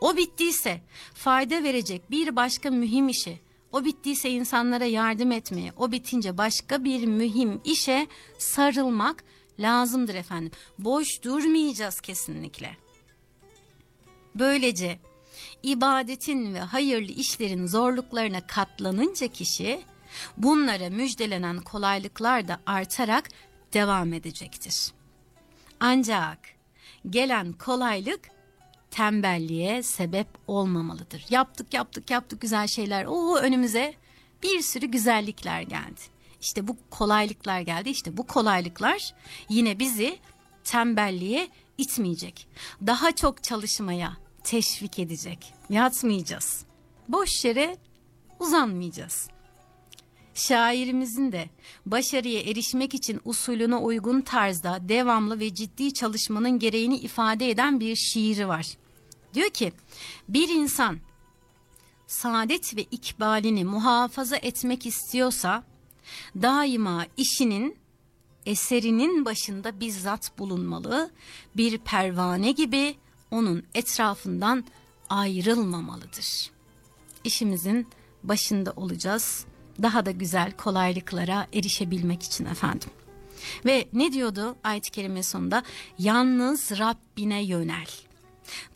[0.00, 0.80] O bittiyse
[1.14, 3.38] fayda verecek bir başka mühim işe,
[3.72, 8.06] o bittiyse insanlara yardım etmeye, o bitince başka bir mühim işe
[8.38, 9.24] sarılmak
[9.58, 10.50] lazımdır efendim.
[10.78, 12.76] Boş durmayacağız kesinlikle.
[14.34, 14.98] Böylece
[15.62, 19.82] ibadetin ve hayırlı işlerin zorluklarına katlanınca kişi
[20.36, 23.28] bunlara müjdelenen kolaylıklar da artarak
[23.72, 24.92] devam edecektir.
[25.80, 26.38] Ancak
[27.10, 28.20] gelen kolaylık
[28.90, 31.26] tembelliğe sebep olmamalıdır.
[31.30, 33.04] Yaptık yaptık yaptık güzel şeyler.
[33.04, 33.94] Oo önümüze
[34.42, 36.13] bir sürü güzellikler geldi.
[36.44, 37.90] İşte bu kolaylıklar geldi.
[37.90, 39.14] İşte bu kolaylıklar
[39.48, 40.18] yine bizi
[40.64, 42.48] tembelliğe itmeyecek.
[42.86, 45.54] Daha çok çalışmaya teşvik edecek.
[45.70, 46.64] Yatmayacağız.
[47.08, 47.76] Boş yere
[48.40, 49.28] uzanmayacağız.
[50.34, 51.50] Şairimizin de
[51.86, 58.48] başarıya erişmek için usulüne uygun tarzda devamlı ve ciddi çalışmanın gereğini ifade eden bir şiiri
[58.48, 58.66] var.
[59.34, 59.72] Diyor ki
[60.28, 60.98] bir insan
[62.06, 65.64] saadet ve ikbalini muhafaza etmek istiyorsa
[66.42, 67.76] daima işinin
[68.46, 71.10] eserinin başında bizzat bulunmalı.
[71.56, 72.96] Bir pervane gibi
[73.30, 74.64] onun etrafından
[75.08, 76.50] ayrılmamalıdır.
[77.24, 77.88] İşimizin
[78.22, 79.44] başında olacağız.
[79.82, 82.90] Daha da güzel kolaylıklara erişebilmek için efendim.
[83.64, 85.62] Ve ne diyordu ayet-i kerime sonunda?
[85.98, 87.86] Yalnız Rabbine yönel.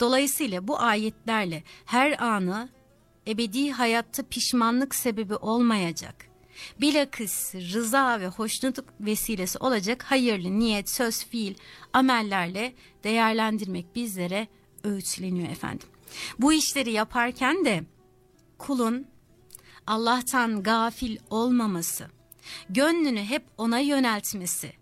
[0.01, 2.69] Dolayısıyla bu ayetlerle her anı
[3.27, 6.29] ebedi hayatta pişmanlık sebebi olmayacak.
[6.81, 11.55] Bilakis rıza ve hoşnutluk vesilesi olacak hayırlı niyet, söz, fiil,
[11.93, 14.49] amellerle değerlendirmek bizlere
[14.85, 15.89] öğütleniyor efendim.
[16.39, 17.85] Bu işleri yaparken de
[18.59, 19.07] kulun
[19.87, 22.07] Allah'tan gafil olmaması,
[22.71, 24.73] gönlünü hep ona yöneltmesi,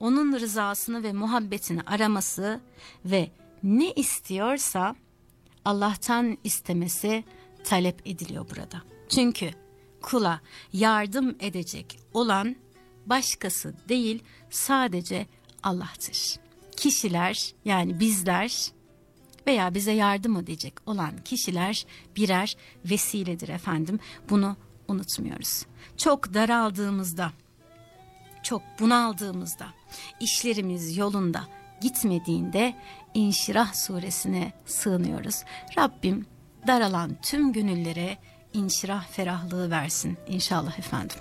[0.00, 2.60] onun rızasını ve muhabbetini araması
[3.04, 3.30] ve
[3.62, 4.96] ne istiyorsa
[5.64, 7.24] Allah'tan istemesi
[7.64, 8.82] talep ediliyor burada.
[9.08, 9.50] Çünkü
[10.02, 10.40] kula
[10.72, 12.56] yardım edecek olan
[13.06, 15.26] başkası değil sadece
[15.62, 16.36] Allah'tır.
[16.76, 18.72] Kişiler yani bizler
[19.46, 21.86] veya bize yardım edecek olan kişiler
[22.16, 23.98] birer vesiledir efendim.
[24.30, 24.56] Bunu
[24.88, 25.66] unutmuyoruz.
[25.96, 27.32] Çok daraldığımızda,
[28.42, 29.66] çok bunaldığımızda,
[30.20, 31.48] işlerimiz yolunda
[31.80, 32.74] gitmediğinde
[33.14, 35.44] İnşirah suresine sığınıyoruz.
[35.78, 36.26] Rabbim
[36.66, 38.18] daralan tüm gönüllere
[38.52, 41.16] inşirah ferahlığı versin inşallah efendim.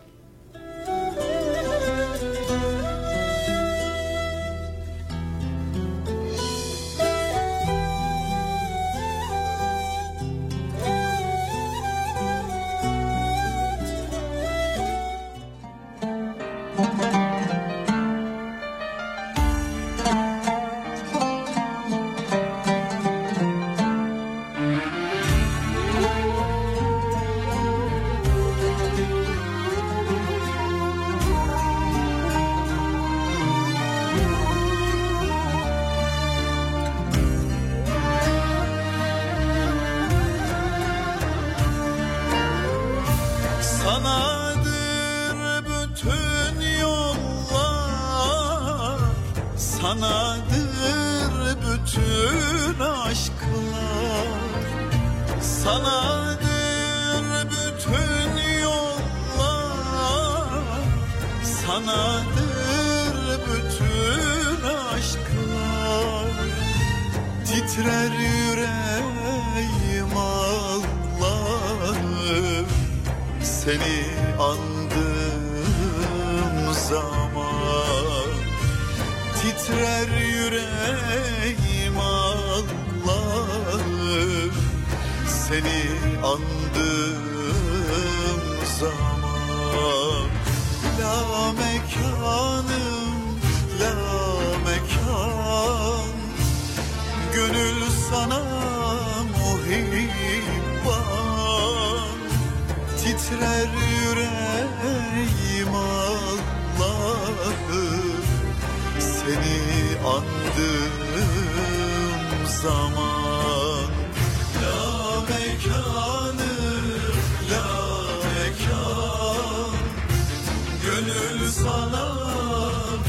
[121.05, 122.05] Gönül sana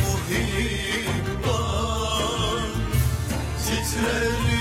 [0.01, 1.13] muhibban.
[3.65, 4.52] Titrer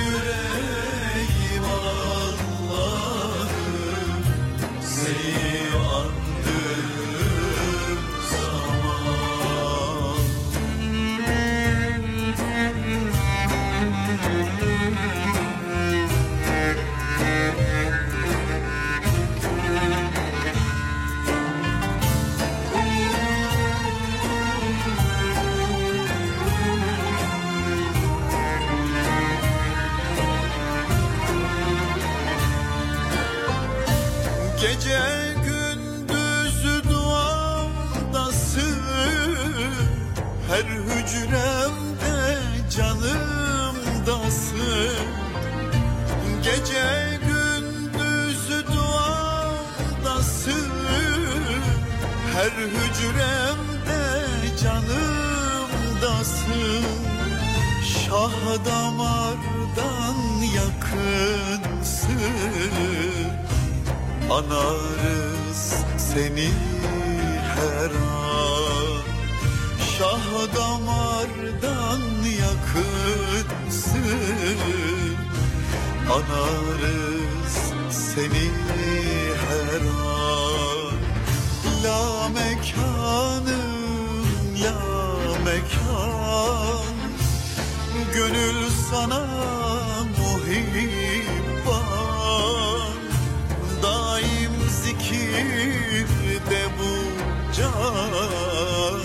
[52.62, 54.04] hücremde
[54.64, 56.02] canımdasın.
[57.84, 60.18] Şah damardan
[60.56, 62.12] yakınsın.
[64.30, 65.64] Anarız
[65.98, 66.50] seni
[67.56, 69.02] her an.
[69.98, 72.02] Şah damardan
[72.44, 74.02] yakınsın.
[76.10, 77.56] Anarız
[77.92, 78.46] seni
[79.42, 80.41] her an
[81.84, 83.72] La mekanım
[84.64, 84.82] la
[85.46, 86.96] mekan.
[88.14, 89.24] Gönül sana
[90.18, 91.72] muhibban.
[93.84, 96.94] Daim zikirde bu
[97.58, 99.00] can.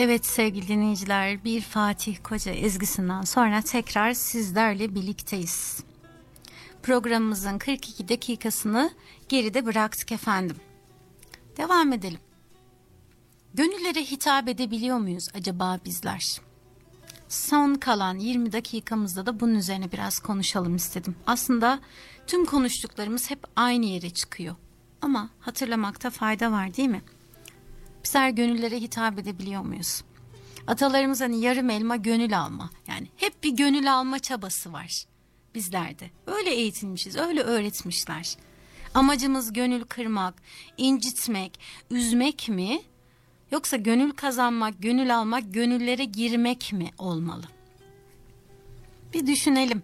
[0.00, 5.80] Evet sevgili dinleyiciler bir Fatih Koca ezgisinden sonra tekrar sizlerle birlikteyiz.
[6.82, 8.90] Programımızın 42 dakikasını
[9.28, 10.56] geride bıraktık efendim.
[11.56, 12.20] Devam edelim.
[13.54, 16.40] Gönüllere hitap edebiliyor muyuz acaba bizler?
[17.28, 21.16] Son kalan 20 dakikamızda da bunun üzerine biraz konuşalım istedim.
[21.26, 21.80] Aslında
[22.26, 24.56] tüm konuştuklarımız hep aynı yere çıkıyor.
[25.02, 27.02] Ama hatırlamakta fayda var değil mi?
[28.08, 30.02] Bizler gönüllere hitap edebiliyor muyuz?
[30.66, 32.70] Atalarımız hani yarım elma gönül alma.
[32.86, 35.04] Yani hep bir gönül alma çabası var
[35.54, 36.10] bizlerde.
[36.26, 38.36] Öyle eğitilmişiz, öyle öğretmişler.
[38.94, 40.34] Amacımız gönül kırmak,
[40.76, 42.82] incitmek, üzmek mi?
[43.52, 47.44] Yoksa gönül kazanmak, gönül almak, gönüllere girmek mi olmalı?
[49.14, 49.82] Bir düşünelim.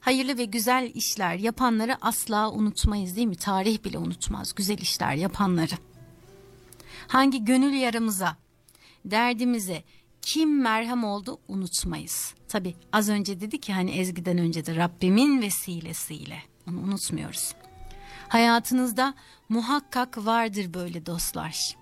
[0.00, 3.36] Hayırlı ve güzel işler yapanları asla unutmayız değil mi?
[3.36, 5.91] Tarih bile unutmaz güzel işler yapanları.
[7.08, 8.36] Hangi gönül yaramıza,
[9.04, 9.84] derdimize
[10.22, 12.34] kim merhem oldu unutmayız.
[12.48, 17.54] Tabi az önce dedi ki hani Ezgi'den önce de Rabbimin vesilesiyle onu unutmuyoruz.
[18.28, 19.14] Hayatınızda
[19.48, 21.76] muhakkak vardır böyle dostlar.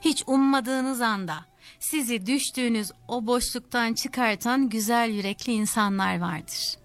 [0.00, 1.44] Hiç ummadığınız anda
[1.78, 6.78] sizi düştüğünüz o boşluktan çıkartan güzel yürekli insanlar vardır.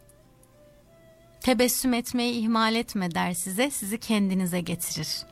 [1.42, 5.26] Tebessüm etmeyi ihmal etme der size, sizi kendinize getirir.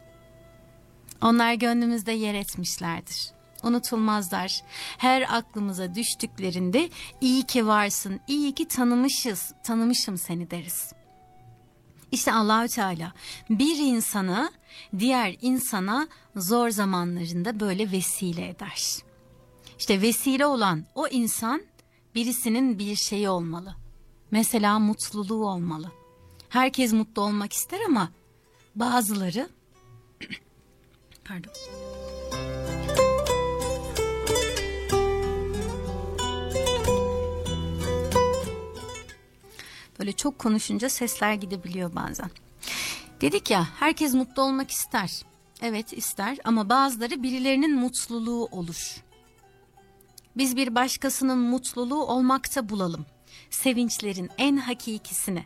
[1.23, 3.31] Onlar gönlümüzde yer etmişlerdir.
[3.63, 4.63] Unutulmazlar.
[4.97, 6.89] Her aklımıza düştüklerinde
[7.21, 10.93] iyi ki varsın, iyi ki tanımışız, tanımışım seni deriz.
[12.11, 13.13] İşte Allahü Teala
[13.49, 14.51] bir insanı
[14.99, 19.03] diğer insana zor zamanlarında böyle vesile eder.
[19.79, 21.61] İşte vesile olan o insan
[22.15, 23.75] birisinin bir şeyi olmalı.
[24.31, 25.91] Mesela mutluluğu olmalı.
[26.49, 28.09] Herkes mutlu olmak ister ama
[28.75, 29.49] bazıları
[31.25, 31.53] pardon.
[39.99, 42.29] Böyle çok konuşunca sesler gidebiliyor bazen.
[43.21, 45.21] Dedik ya herkes mutlu olmak ister.
[45.61, 49.03] Evet ister ama bazıları birilerinin mutluluğu olur.
[50.37, 53.05] Biz bir başkasının mutluluğu olmakta bulalım.
[53.49, 55.45] Sevinçlerin en hakikisini.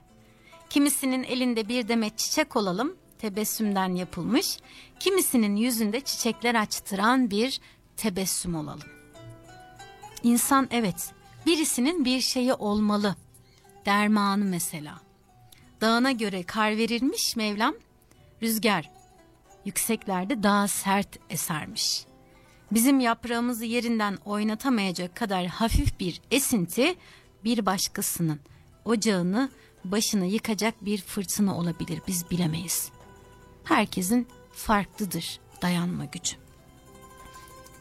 [0.70, 4.58] Kimisinin elinde bir demet çiçek olalım, tebessümden yapılmış.
[5.00, 7.60] Kimisinin yüzünde çiçekler açtıran bir
[7.98, 8.90] tebessüm olalım.
[10.24, 11.14] İnsan evet,
[11.46, 13.16] birisinin bir şeyi olmalı.
[13.86, 15.02] Dermanı mesela.
[15.82, 17.74] Dağına göre kar verilmiş Mevlam,
[18.44, 18.90] rüzgar
[19.66, 22.06] yükseklerde daha sert esermiş.
[22.72, 26.96] Bizim yaprağımızı yerinden oynatamayacak kadar hafif bir esinti
[27.44, 28.40] bir başkasının
[28.86, 29.50] ocağını
[29.86, 32.92] başını yıkacak bir fırtına olabilir biz bilemeyiz.
[33.68, 36.36] Herkesin farklıdır dayanma gücü.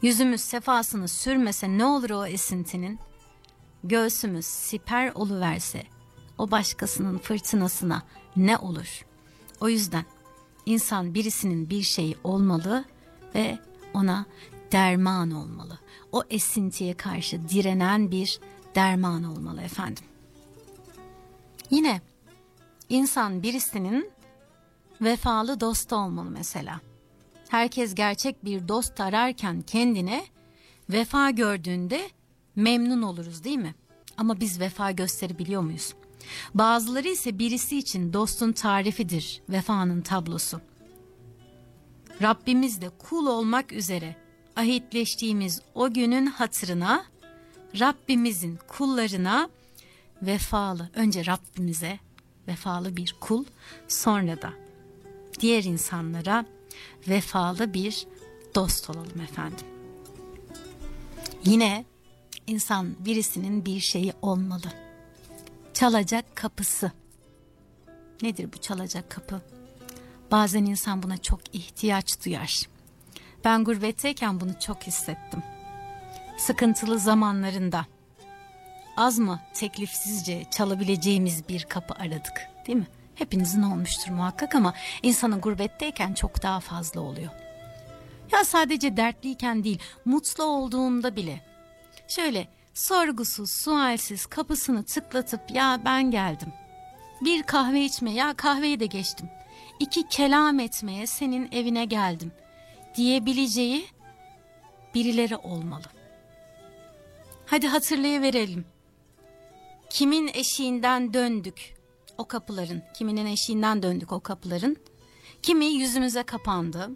[0.03, 2.99] Yüzümüz sefasını sürmese ne olur o esintinin?
[3.85, 5.83] Göğsümüz siper oluverse
[6.39, 8.03] o başkasının fırtınasına
[8.37, 9.07] ne olur?
[9.61, 10.05] O yüzden
[10.67, 12.85] insan birisinin bir şeyi olmalı
[13.35, 13.59] ve
[13.95, 14.27] ona
[14.73, 15.79] derman olmalı.
[16.13, 18.41] O esintiye karşı direnen bir
[18.75, 20.05] derman olmalı efendim.
[21.71, 22.01] Yine
[22.89, 24.16] insan birisinin
[25.01, 26.81] vefalı dostu olmalı mesela.
[27.49, 30.25] Herkes gerçek bir dost ararken kendine
[30.91, 32.11] vefa gördüğünde
[32.57, 33.75] memnun oluruz değil mi?
[34.17, 35.95] Ama biz vefa gösterebiliyor muyuz?
[36.55, 40.61] Bazıları ise birisi için dostun tarifidir vefanın tablosu.
[42.23, 44.17] Rabbimizle kul olmak üzere
[44.57, 47.05] ahitleştiğimiz o günün hatırına
[47.81, 49.49] Rabbimizin kullarına
[50.23, 51.99] vefalı önce Rabbimize
[52.49, 53.45] vefalı bir kul
[53.89, 54.66] sonra da
[55.41, 56.45] diğer insanlara
[57.09, 58.07] vefalı bir
[58.55, 59.67] dost olalım efendim.
[61.45, 61.85] Yine
[62.47, 64.73] insan birisinin bir şeyi olmalı.
[65.75, 66.93] Çalacak kapısı.
[68.23, 69.41] Nedir bu çalacak kapı?
[70.31, 72.69] Bazen insan buna çok ihtiyaç duyar.
[73.45, 75.43] Ben gurbetteyken bunu çok hissettim.
[76.39, 77.87] Sıkıntılı zamanlarında
[78.97, 82.87] az mı teklifsizce çalabileceğimiz bir kapı aradık değil mi?
[83.17, 87.31] Hepinizin olmuştur muhakkak ama insanın gurbetteyken çok daha fazla oluyor.
[88.33, 91.41] Ya sadece dertliyken değil, mutlu olduğunda bile.
[92.09, 96.53] Şöyle sorgusuz, sualsiz kapısını tıklatıp ya ben geldim.
[97.21, 99.31] Bir kahve içme ya kahveyi de geçtim.
[99.81, 102.33] İki kelam etmeye senin evine geldim
[102.97, 103.87] diyebileceği
[104.95, 105.87] birileri olmalı.
[107.47, 108.65] Hadi hatırlayıverelim.
[109.91, 111.76] Kimin eşiğinden döndük
[112.19, 114.77] o kapıların, kiminin eşiğinden döndük o kapıların.
[115.43, 116.91] Kimi yüzümüze kapandı,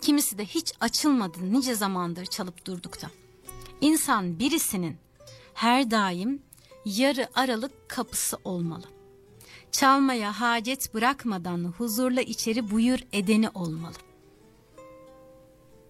[0.00, 3.10] kimisi de hiç açılmadı nice zamandır çalıp durduk da.
[3.80, 4.96] İnsan birisinin
[5.54, 6.42] her daim
[6.84, 8.84] yarı aralık kapısı olmalı.
[9.72, 13.96] Çalmaya hacet bırakmadan huzurla içeri buyur edeni olmalı.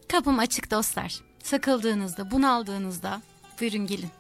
[0.09, 1.20] Kapım açık dostlar.
[1.43, 3.22] Sakıldığınızda, bunaldığınızda
[3.61, 4.11] buyurun gelin.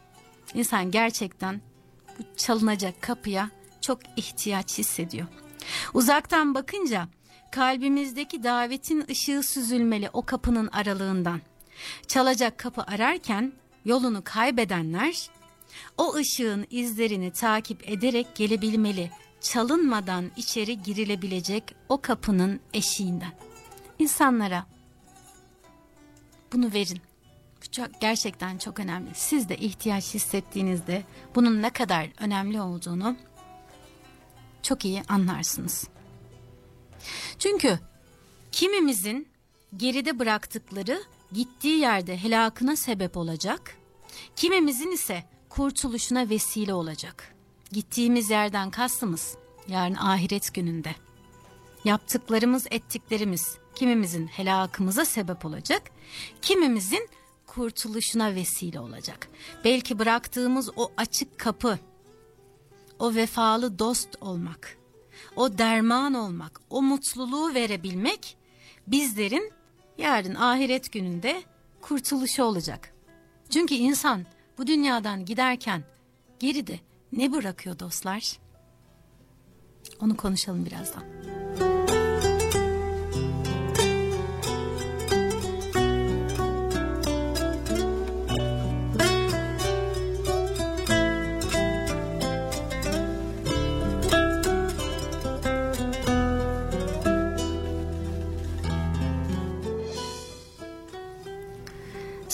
[0.54, 1.60] İnsan gerçekten
[2.18, 3.50] bu çalınacak kapıya
[3.80, 5.26] çok ihtiyaç hissediyor.
[5.94, 7.08] Uzaktan bakınca
[7.50, 11.40] kalbimizdeki davetin ışığı süzülmeli o kapının aralığından.
[12.06, 13.52] Çalacak kapı ararken
[13.84, 15.30] yolunu kaybedenler
[15.96, 19.10] o ışığın izlerini takip ederek gelebilmeli.
[19.40, 23.32] Çalınmadan içeri girilebilecek o kapının eşiğinden.
[23.98, 24.66] İnsanlara
[26.52, 27.00] bunu verin.
[27.62, 29.10] Bu çok, gerçekten çok önemli.
[29.14, 31.04] Siz de ihtiyaç hissettiğinizde
[31.34, 33.16] bunun ne kadar önemli olduğunu
[34.62, 35.88] çok iyi anlarsınız.
[37.38, 37.78] Çünkü
[38.52, 39.28] kimimizin
[39.76, 41.02] geride bıraktıkları
[41.32, 43.76] gittiği yerde helakına sebep olacak,
[44.36, 47.34] kimimizin ise kurtuluşuna vesile olacak.
[47.72, 49.36] Gittiğimiz yerden kastımız
[49.68, 50.94] yarın ahiret gününde.
[51.84, 55.82] Yaptıklarımız, ettiklerimiz kimimizin helakımıza sebep olacak,
[56.42, 57.08] kimimizin
[57.46, 59.28] kurtuluşuna vesile olacak.
[59.64, 61.78] Belki bıraktığımız o açık kapı,
[62.98, 64.78] o vefalı dost olmak,
[65.36, 68.36] o derman olmak, o mutluluğu verebilmek
[68.86, 69.52] bizlerin
[69.98, 71.42] yarın ahiret gününde
[71.80, 72.94] kurtuluşu olacak.
[73.50, 74.26] Çünkü insan
[74.58, 75.84] bu dünyadan giderken
[76.38, 76.80] geride
[77.12, 78.38] ne bırakıyor dostlar?
[80.00, 81.04] Onu konuşalım birazdan.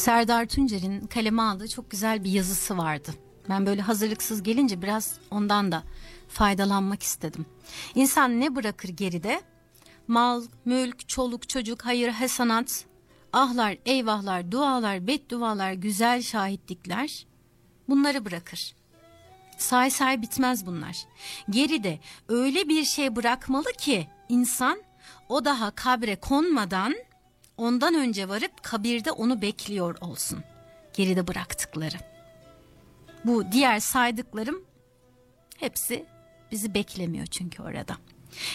[0.04, 3.14] Serdar Tuncer'in kaleme aldığı çok güzel bir yazısı vardı.
[3.48, 5.82] Ben böyle hazırlıksız gelince biraz ondan da
[6.28, 7.46] faydalanmak istedim.
[7.94, 9.42] İnsan ne bırakır geride?
[10.08, 12.84] Mal, mülk, çoluk, çocuk, hayır, hasanat,
[13.32, 17.26] ahlar, eyvahlar, dualar, beddualar, güzel şahitlikler
[17.88, 18.74] bunları bırakır.
[19.58, 20.96] Say say bitmez bunlar.
[21.50, 21.98] Geride
[22.28, 24.82] öyle bir şey bırakmalı ki insan
[25.28, 26.94] o daha kabre konmadan
[27.56, 30.44] ondan önce varıp kabirde onu bekliyor olsun.
[30.92, 31.96] Geride bıraktıkları.
[33.24, 34.64] Bu diğer saydıklarım
[35.56, 36.06] hepsi
[36.52, 37.96] bizi beklemiyor çünkü orada.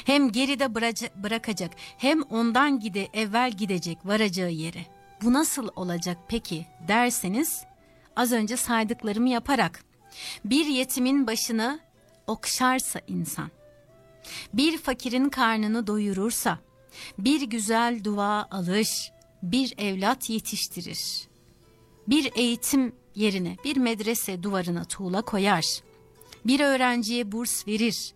[0.05, 0.75] Hem geride
[1.23, 4.85] bırakacak hem ondan gide evvel gidecek varacağı yere.
[5.23, 7.63] Bu nasıl olacak peki derseniz
[8.15, 9.83] az önce saydıklarımı yaparak
[10.45, 11.79] bir yetimin başını
[12.27, 13.51] okşarsa insan,
[14.53, 16.59] bir fakirin karnını doyurursa,
[17.17, 19.11] bir güzel dua alır,
[19.43, 21.27] bir evlat yetiştirir.
[22.07, 25.65] Bir eğitim yerine bir medrese duvarına tuğla koyar.
[26.45, 28.13] Bir öğrenciye burs verir.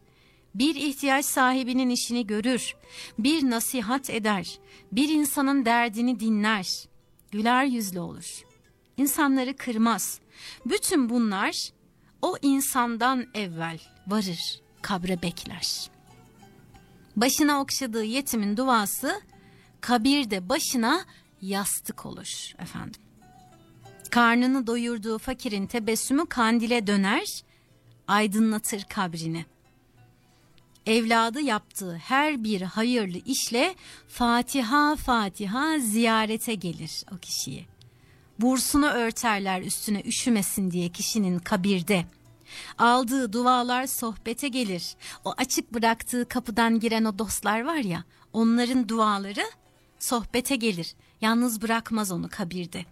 [0.56, 2.76] Bir ihtiyaç sahibinin işini görür.
[3.20, 4.60] Bir nasihat eder.
[4.92, 6.68] Bir insanın derdini dinler.
[7.32, 8.44] Güler yüzlü olur.
[8.98, 10.20] İnsanları kırmaz.
[10.66, 11.70] Bütün bunlar
[12.22, 15.93] o insandan evvel varır, kabre bekler.
[17.16, 19.22] Başına okşadığı yetimin duası
[19.82, 21.06] kabirde başına
[21.42, 23.02] yastık olur efendim.
[24.10, 27.44] Karnını doyurduğu fakirin tebessümü kandile döner,
[28.08, 29.46] aydınlatır kabrini.
[30.86, 33.76] Evladı yaptığı her bir hayırlı işle
[34.08, 37.66] Fatiha Fatiha ziyarete gelir o kişiyi.
[38.40, 42.06] Bursunu örterler üstüne üşümesin diye kişinin kabirde.
[42.78, 44.96] Aldığı dualar sohbete gelir.
[45.26, 49.44] O açık bıraktığı kapıdan giren o dostlar var ya, onların duaları
[50.00, 50.96] sohbete gelir.
[51.22, 52.86] Yalnız bırakmaz onu kabirde.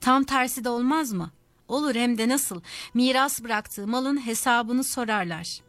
[0.00, 1.30] Tam tersi de olmaz mı?
[1.68, 2.60] Olur hem de nasıl?
[2.94, 5.60] Miras bıraktığı malın hesabını sorarlar.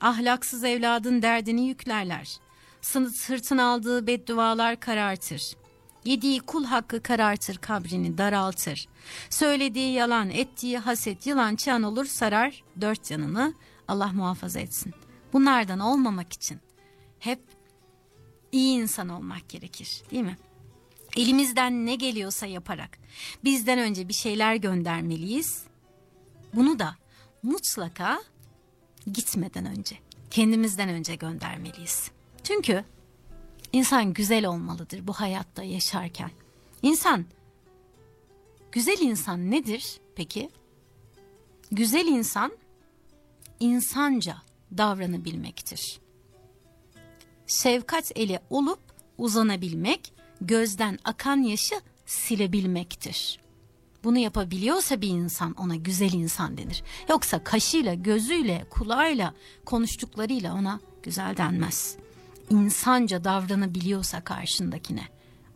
[0.00, 2.38] Ahlaksız evladın derdini yüklerler.
[3.14, 5.56] Sırtına aldığı beddualar karartır.
[6.06, 8.88] Yediği kul hakkı karartır kabrini daraltır.
[9.30, 13.54] Söylediği yalan ettiği haset yılan çan olur sarar dört yanını
[13.88, 14.94] Allah muhafaza etsin.
[15.32, 16.60] Bunlardan olmamak için
[17.18, 17.40] hep
[18.52, 20.36] iyi insan olmak gerekir değil mi?
[21.16, 22.98] Elimizden ne geliyorsa yaparak
[23.44, 25.62] bizden önce bir şeyler göndermeliyiz.
[26.54, 26.96] Bunu da
[27.42, 28.18] mutlaka
[29.12, 29.96] gitmeden önce
[30.30, 32.10] kendimizden önce göndermeliyiz.
[32.44, 32.84] Çünkü
[33.76, 36.30] insan güzel olmalıdır bu hayatta yaşarken.
[36.82, 37.24] İnsan
[38.72, 40.50] güzel insan nedir peki?
[41.72, 42.52] Güzel insan
[43.60, 44.36] insanca
[44.76, 46.00] davranabilmektir.
[47.46, 48.80] Şefkat eli olup
[49.18, 53.40] uzanabilmek, gözden akan yaşı silebilmektir.
[54.04, 56.82] Bunu yapabiliyorsa bir insan ona güzel insan denir.
[57.08, 61.96] Yoksa kaşıyla, gözüyle, kulağıyla, konuştuklarıyla ona güzel denmez.
[62.50, 65.04] İnsanca davranabiliyorsa karşındakine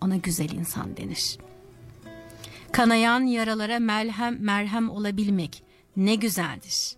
[0.01, 1.39] ona güzel insan denir.
[2.73, 5.63] Kanayan yaralara merhem merhem olabilmek
[5.97, 6.97] ne güzeldir.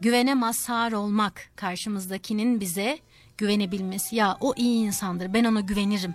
[0.00, 2.98] Güvene mazhar olmak karşımızdakinin bize
[3.38, 4.16] güvenebilmesi.
[4.16, 6.14] Ya o iyi insandır ben ona güvenirim.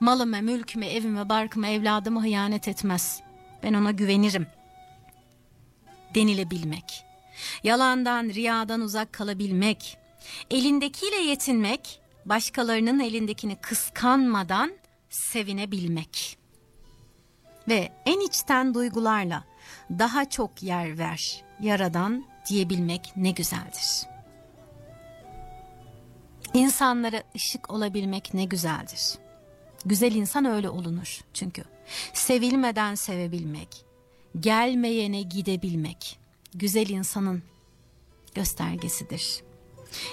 [0.00, 3.20] Malıma, mülküme, evime, barkıma, evladıma hıyanet etmez.
[3.62, 4.46] Ben ona güvenirim.
[6.14, 7.04] Denilebilmek.
[7.62, 9.98] Yalandan, riyadan uzak kalabilmek.
[10.50, 14.72] Elindekiyle yetinmek, başkalarının elindekini kıskanmadan
[15.10, 16.38] sevinebilmek.
[17.68, 19.44] Ve en içten duygularla
[19.90, 24.06] daha çok yer ver yaradan diyebilmek ne güzeldir.
[26.54, 29.18] İnsanlara ışık olabilmek ne güzeldir.
[29.84, 31.64] Güzel insan öyle olunur çünkü.
[32.12, 33.84] Sevilmeden sevebilmek,
[34.40, 36.18] gelmeyene gidebilmek
[36.54, 37.42] güzel insanın
[38.34, 39.42] göstergesidir.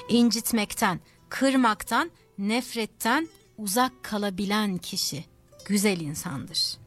[0.10, 3.28] İncitmekten, kırmaktan, nefretten
[3.58, 5.26] uzak kalabilen kişi
[5.66, 6.78] güzel insandır.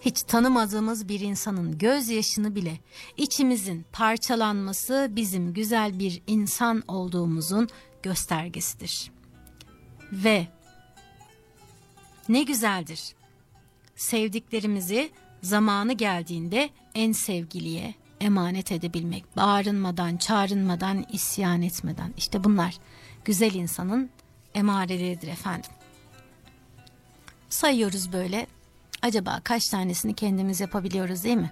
[0.00, 2.78] Hiç tanımadığımız bir insanın gözyaşını bile
[3.16, 7.68] içimizin parçalanması bizim güzel bir insan olduğumuzun
[8.02, 9.10] göstergesidir.
[10.12, 10.46] Ve
[12.28, 13.14] ne güzeldir.
[13.96, 15.10] Sevdiklerimizi
[15.42, 19.36] zamanı geldiğinde en sevgiliye emanet edebilmek.
[19.36, 22.14] Bağırınmadan, çağrınmadan, isyan etmeden.
[22.16, 22.78] İşte bunlar
[23.24, 24.10] güzel insanın
[24.54, 25.70] emareleridir efendim.
[27.48, 28.46] Sayıyoruz böyle.
[29.02, 31.50] Acaba kaç tanesini kendimiz yapabiliyoruz değil mi?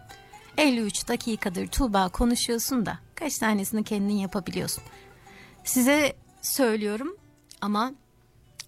[0.59, 4.85] 53 dakikadır Tuğba konuşuyorsun da kaç tanesini kendin yapabiliyorsun?
[5.65, 7.17] Size söylüyorum
[7.61, 7.93] ama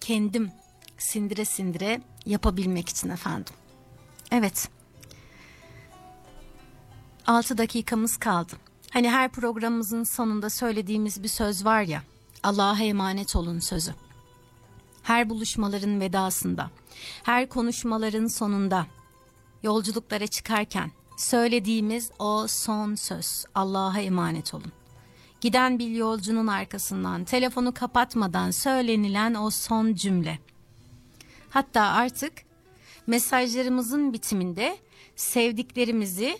[0.01, 0.51] kendim
[0.97, 3.53] sindire sindire yapabilmek için efendim.
[4.31, 4.69] Evet.
[7.27, 8.53] 6 dakikamız kaldı.
[8.91, 12.03] Hani her programımızın sonunda söylediğimiz bir söz var ya.
[12.43, 13.93] Allah'a emanet olun sözü.
[15.03, 16.71] Her buluşmaların vedasında,
[17.23, 18.87] her konuşmaların sonunda,
[19.63, 23.45] yolculuklara çıkarken söylediğimiz o son söz.
[23.55, 24.71] Allah'a emanet olun.
[25.41, 30.39] Giden bir yolcunun arkasından telefonu kapatmadan söylenilen o son cümle.
[31.49, 32.33] Hatta artık
[33.07, 34.77] mesajlarımızın bitiminde
[35.15, 36.39] sevdiklerimizi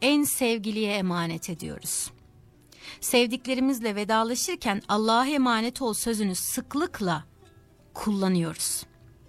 [0.00, 2.10] en sevgiliye emanet ediyoruz.
[3.00, 7.24] Sevdiklerimizle vedalaşırken Allah'a emanet ol sözünü sıklıkla
[7.94, 8.86] kullanıyoruz.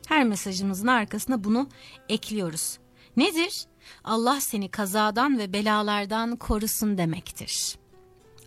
[0.08, 1.70] Her mesajımızın arkasına bunu
[2.10, 2.78] ekliyoruz.
[3.18, 3.66] Nedir?
[4.04, 7.78] Allah seni kazadan ve belalardan korusun demektir.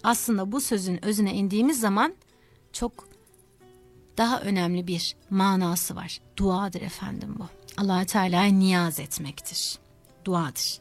[0.02, 2.14] Aslında bu sözün özüne indiğimiz zaman
[2.72, 3.08] çok
[4.16, 6.20] daha önemli bir manası var.
[6.36, 7.46] Duadır efendim bu.
[7.76, 9.78] allah Teala'ya niyaz etmektir.
[10.24, 10.80] Duadır.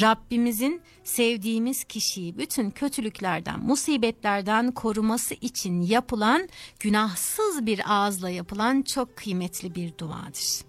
[0.00, 6.48] Rabbimizin sevdiğimiz kişiyi bütün kötülüklerden, musibetlerden koruması için yapılan
[6.80, 10.64] günahsız bir ağızla yapılan çok kıymetli bir duadır.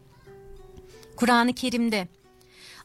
[1.15, 2.07] Kur'an-ı Kerim'de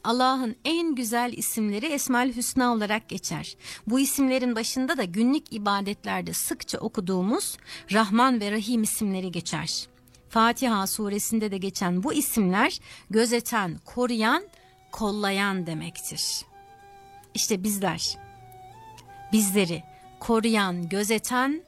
[0.03, 3.55] Allah'ın en güzel isimleri Esmaül Hüsna olarak geçer.
[3.87, 7.57] Bu isimlerin başında da günlük ibadetlerde sıkça okuduğumuz
[7.91, 9.87] Rahman ve Rahim isimleri geçer.
[10.29, 14.43] Fatiha suresinde de geçen bu isimler gözeten, koruyan,
[14.91, 16.45] kollayan demektir.
[17.33, 18.17] İşte bizler
[19.31, 19.83] bizleri
[20.19, 21.63] koruyan, gözeten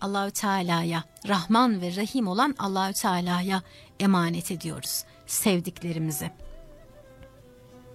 [0.00, 3.62] Allahü Teala'ya, Rahman ve Rahim olan Allahü Teala'ya
[4.00, 6.30] emanet ediyoruz sevdiklerimizi.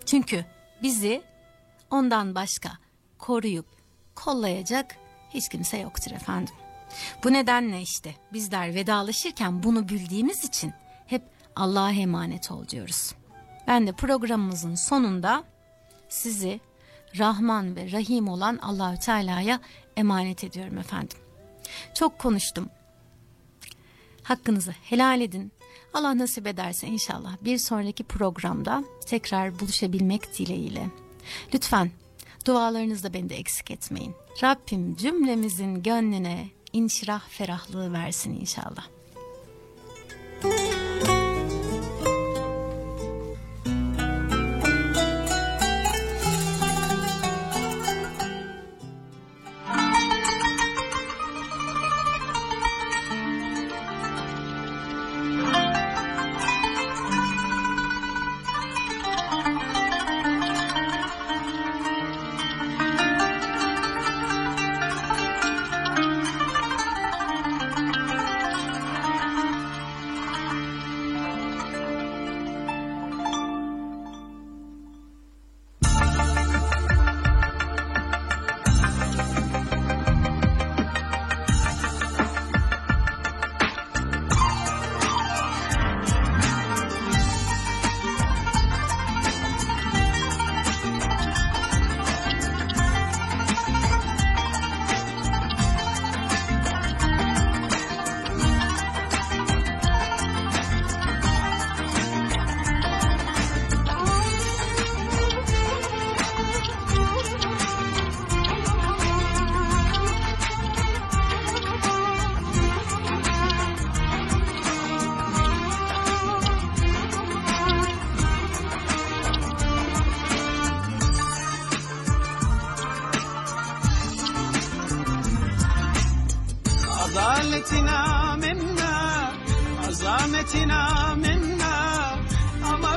[0.05, 0.45] Çünkü
[0.81, 1.21] bizi
[1.91, 2.71] ondan başka
[3.17, 3.65] koruyup
[4.15, 4.95] kollayacak
[5.29, 6.55] hiç kimse yoktur efendim.
[7.23, 10.73] Bu nedenle işte bizler vedalaşırken bunu bildiğimiz için
[11.07, 11.23] hep
[11.55, 13.13] Allah'a emanet ol diyoruz.
[13.67, 15.43] Ben de programımızın sonunda
[16.09, 16.59] sizi
[17.17, 19.59] Rahman ve Rahim olan Allahü Teala'ya
[19.97, 21.17] emanet ediyorum efendim.
[21.93, 22.69] Çok konuştum.
[24.23, 25.51] Hakkınızı helal edin.
[25.93, 30.89] Allah nasip ederse inşallah bir sonraki programda tekrar buluşabilmek dileğiyle.
[31.53, 31.91] Lütfen
[32.45, 34.15] dualarınızda beni de eksik etmeyin.
[34.43, 38.87] Rabbim cümlemizin gönlüne inşirah ferahlığı versin inşallah.
[40.43, 40.72] Adaletine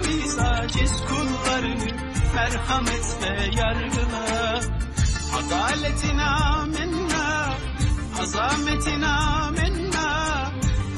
[0.09, 1.91] biz aciz kullarını
[2.35, 4.61] merhametle yargıla.
[5.39, 6.31] Adaletine
[6.67, 7.55] minna,
[8.23, 9.15] azametine
[9.51, 10.51] minna.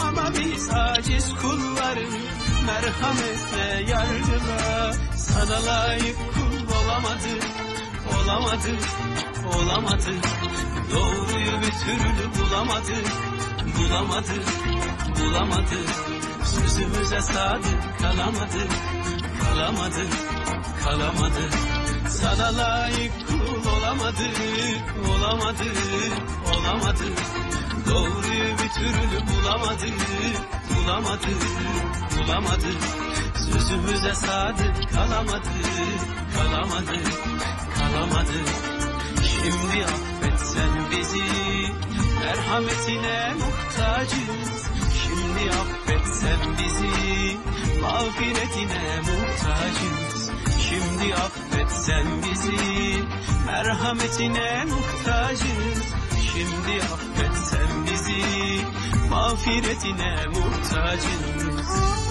[0.09, 2.19] Ama biz aciz kullarını
[2.67, 4.93] merhametle yargıla.
[5.17, 7.45] Sana layık kul olamadık,
[8.15, 8.81] olamadık,
[9.55, 10.25] olamadık
[10.93, 13.07] Doğruyu bir türlü bulamadık,
[13.79, 14.47] bulamadık,
[15.21, 15.89] bulamadık.
[16.45, 18.71] Sözümüze sadık kalamadık,
[19.59, 20.13] kalamadık,
[20.85, 21.53] kalamadık.
[22.09, 24.39] Sana layık kul olamadık,
[25.11, 25.79] olamadık,
[26.55, 27.19] olamadık.
[27.91, 29.99] Doğruyu bir türlü bulamadık,
[30.71, 31.43] bulamadık,
[32.19, 32.81] bulamadık.
[33.35, 35.67] Sözümüze sadık kalamadık,
[36.37, 37.07] kalamadık,
[37.79, 38.49] kalamadık.
[39.27, 41.29] Şimdi affet sen bizi
[42.25, 44.58] Merhametine muhtacız
[45.39, 47.36] Şimdi affet sen bizi.
[47.80, 50.30] Mağfiretine muhtacız
[50.68, 53.03] Şimdi affet sen bizi.
[53.47, 55.82] Merhametine muhtacız
[56.32, 58.64] Şimdi affet sen bizi.
[59.11, 62.08] Mağfiretine muhtacız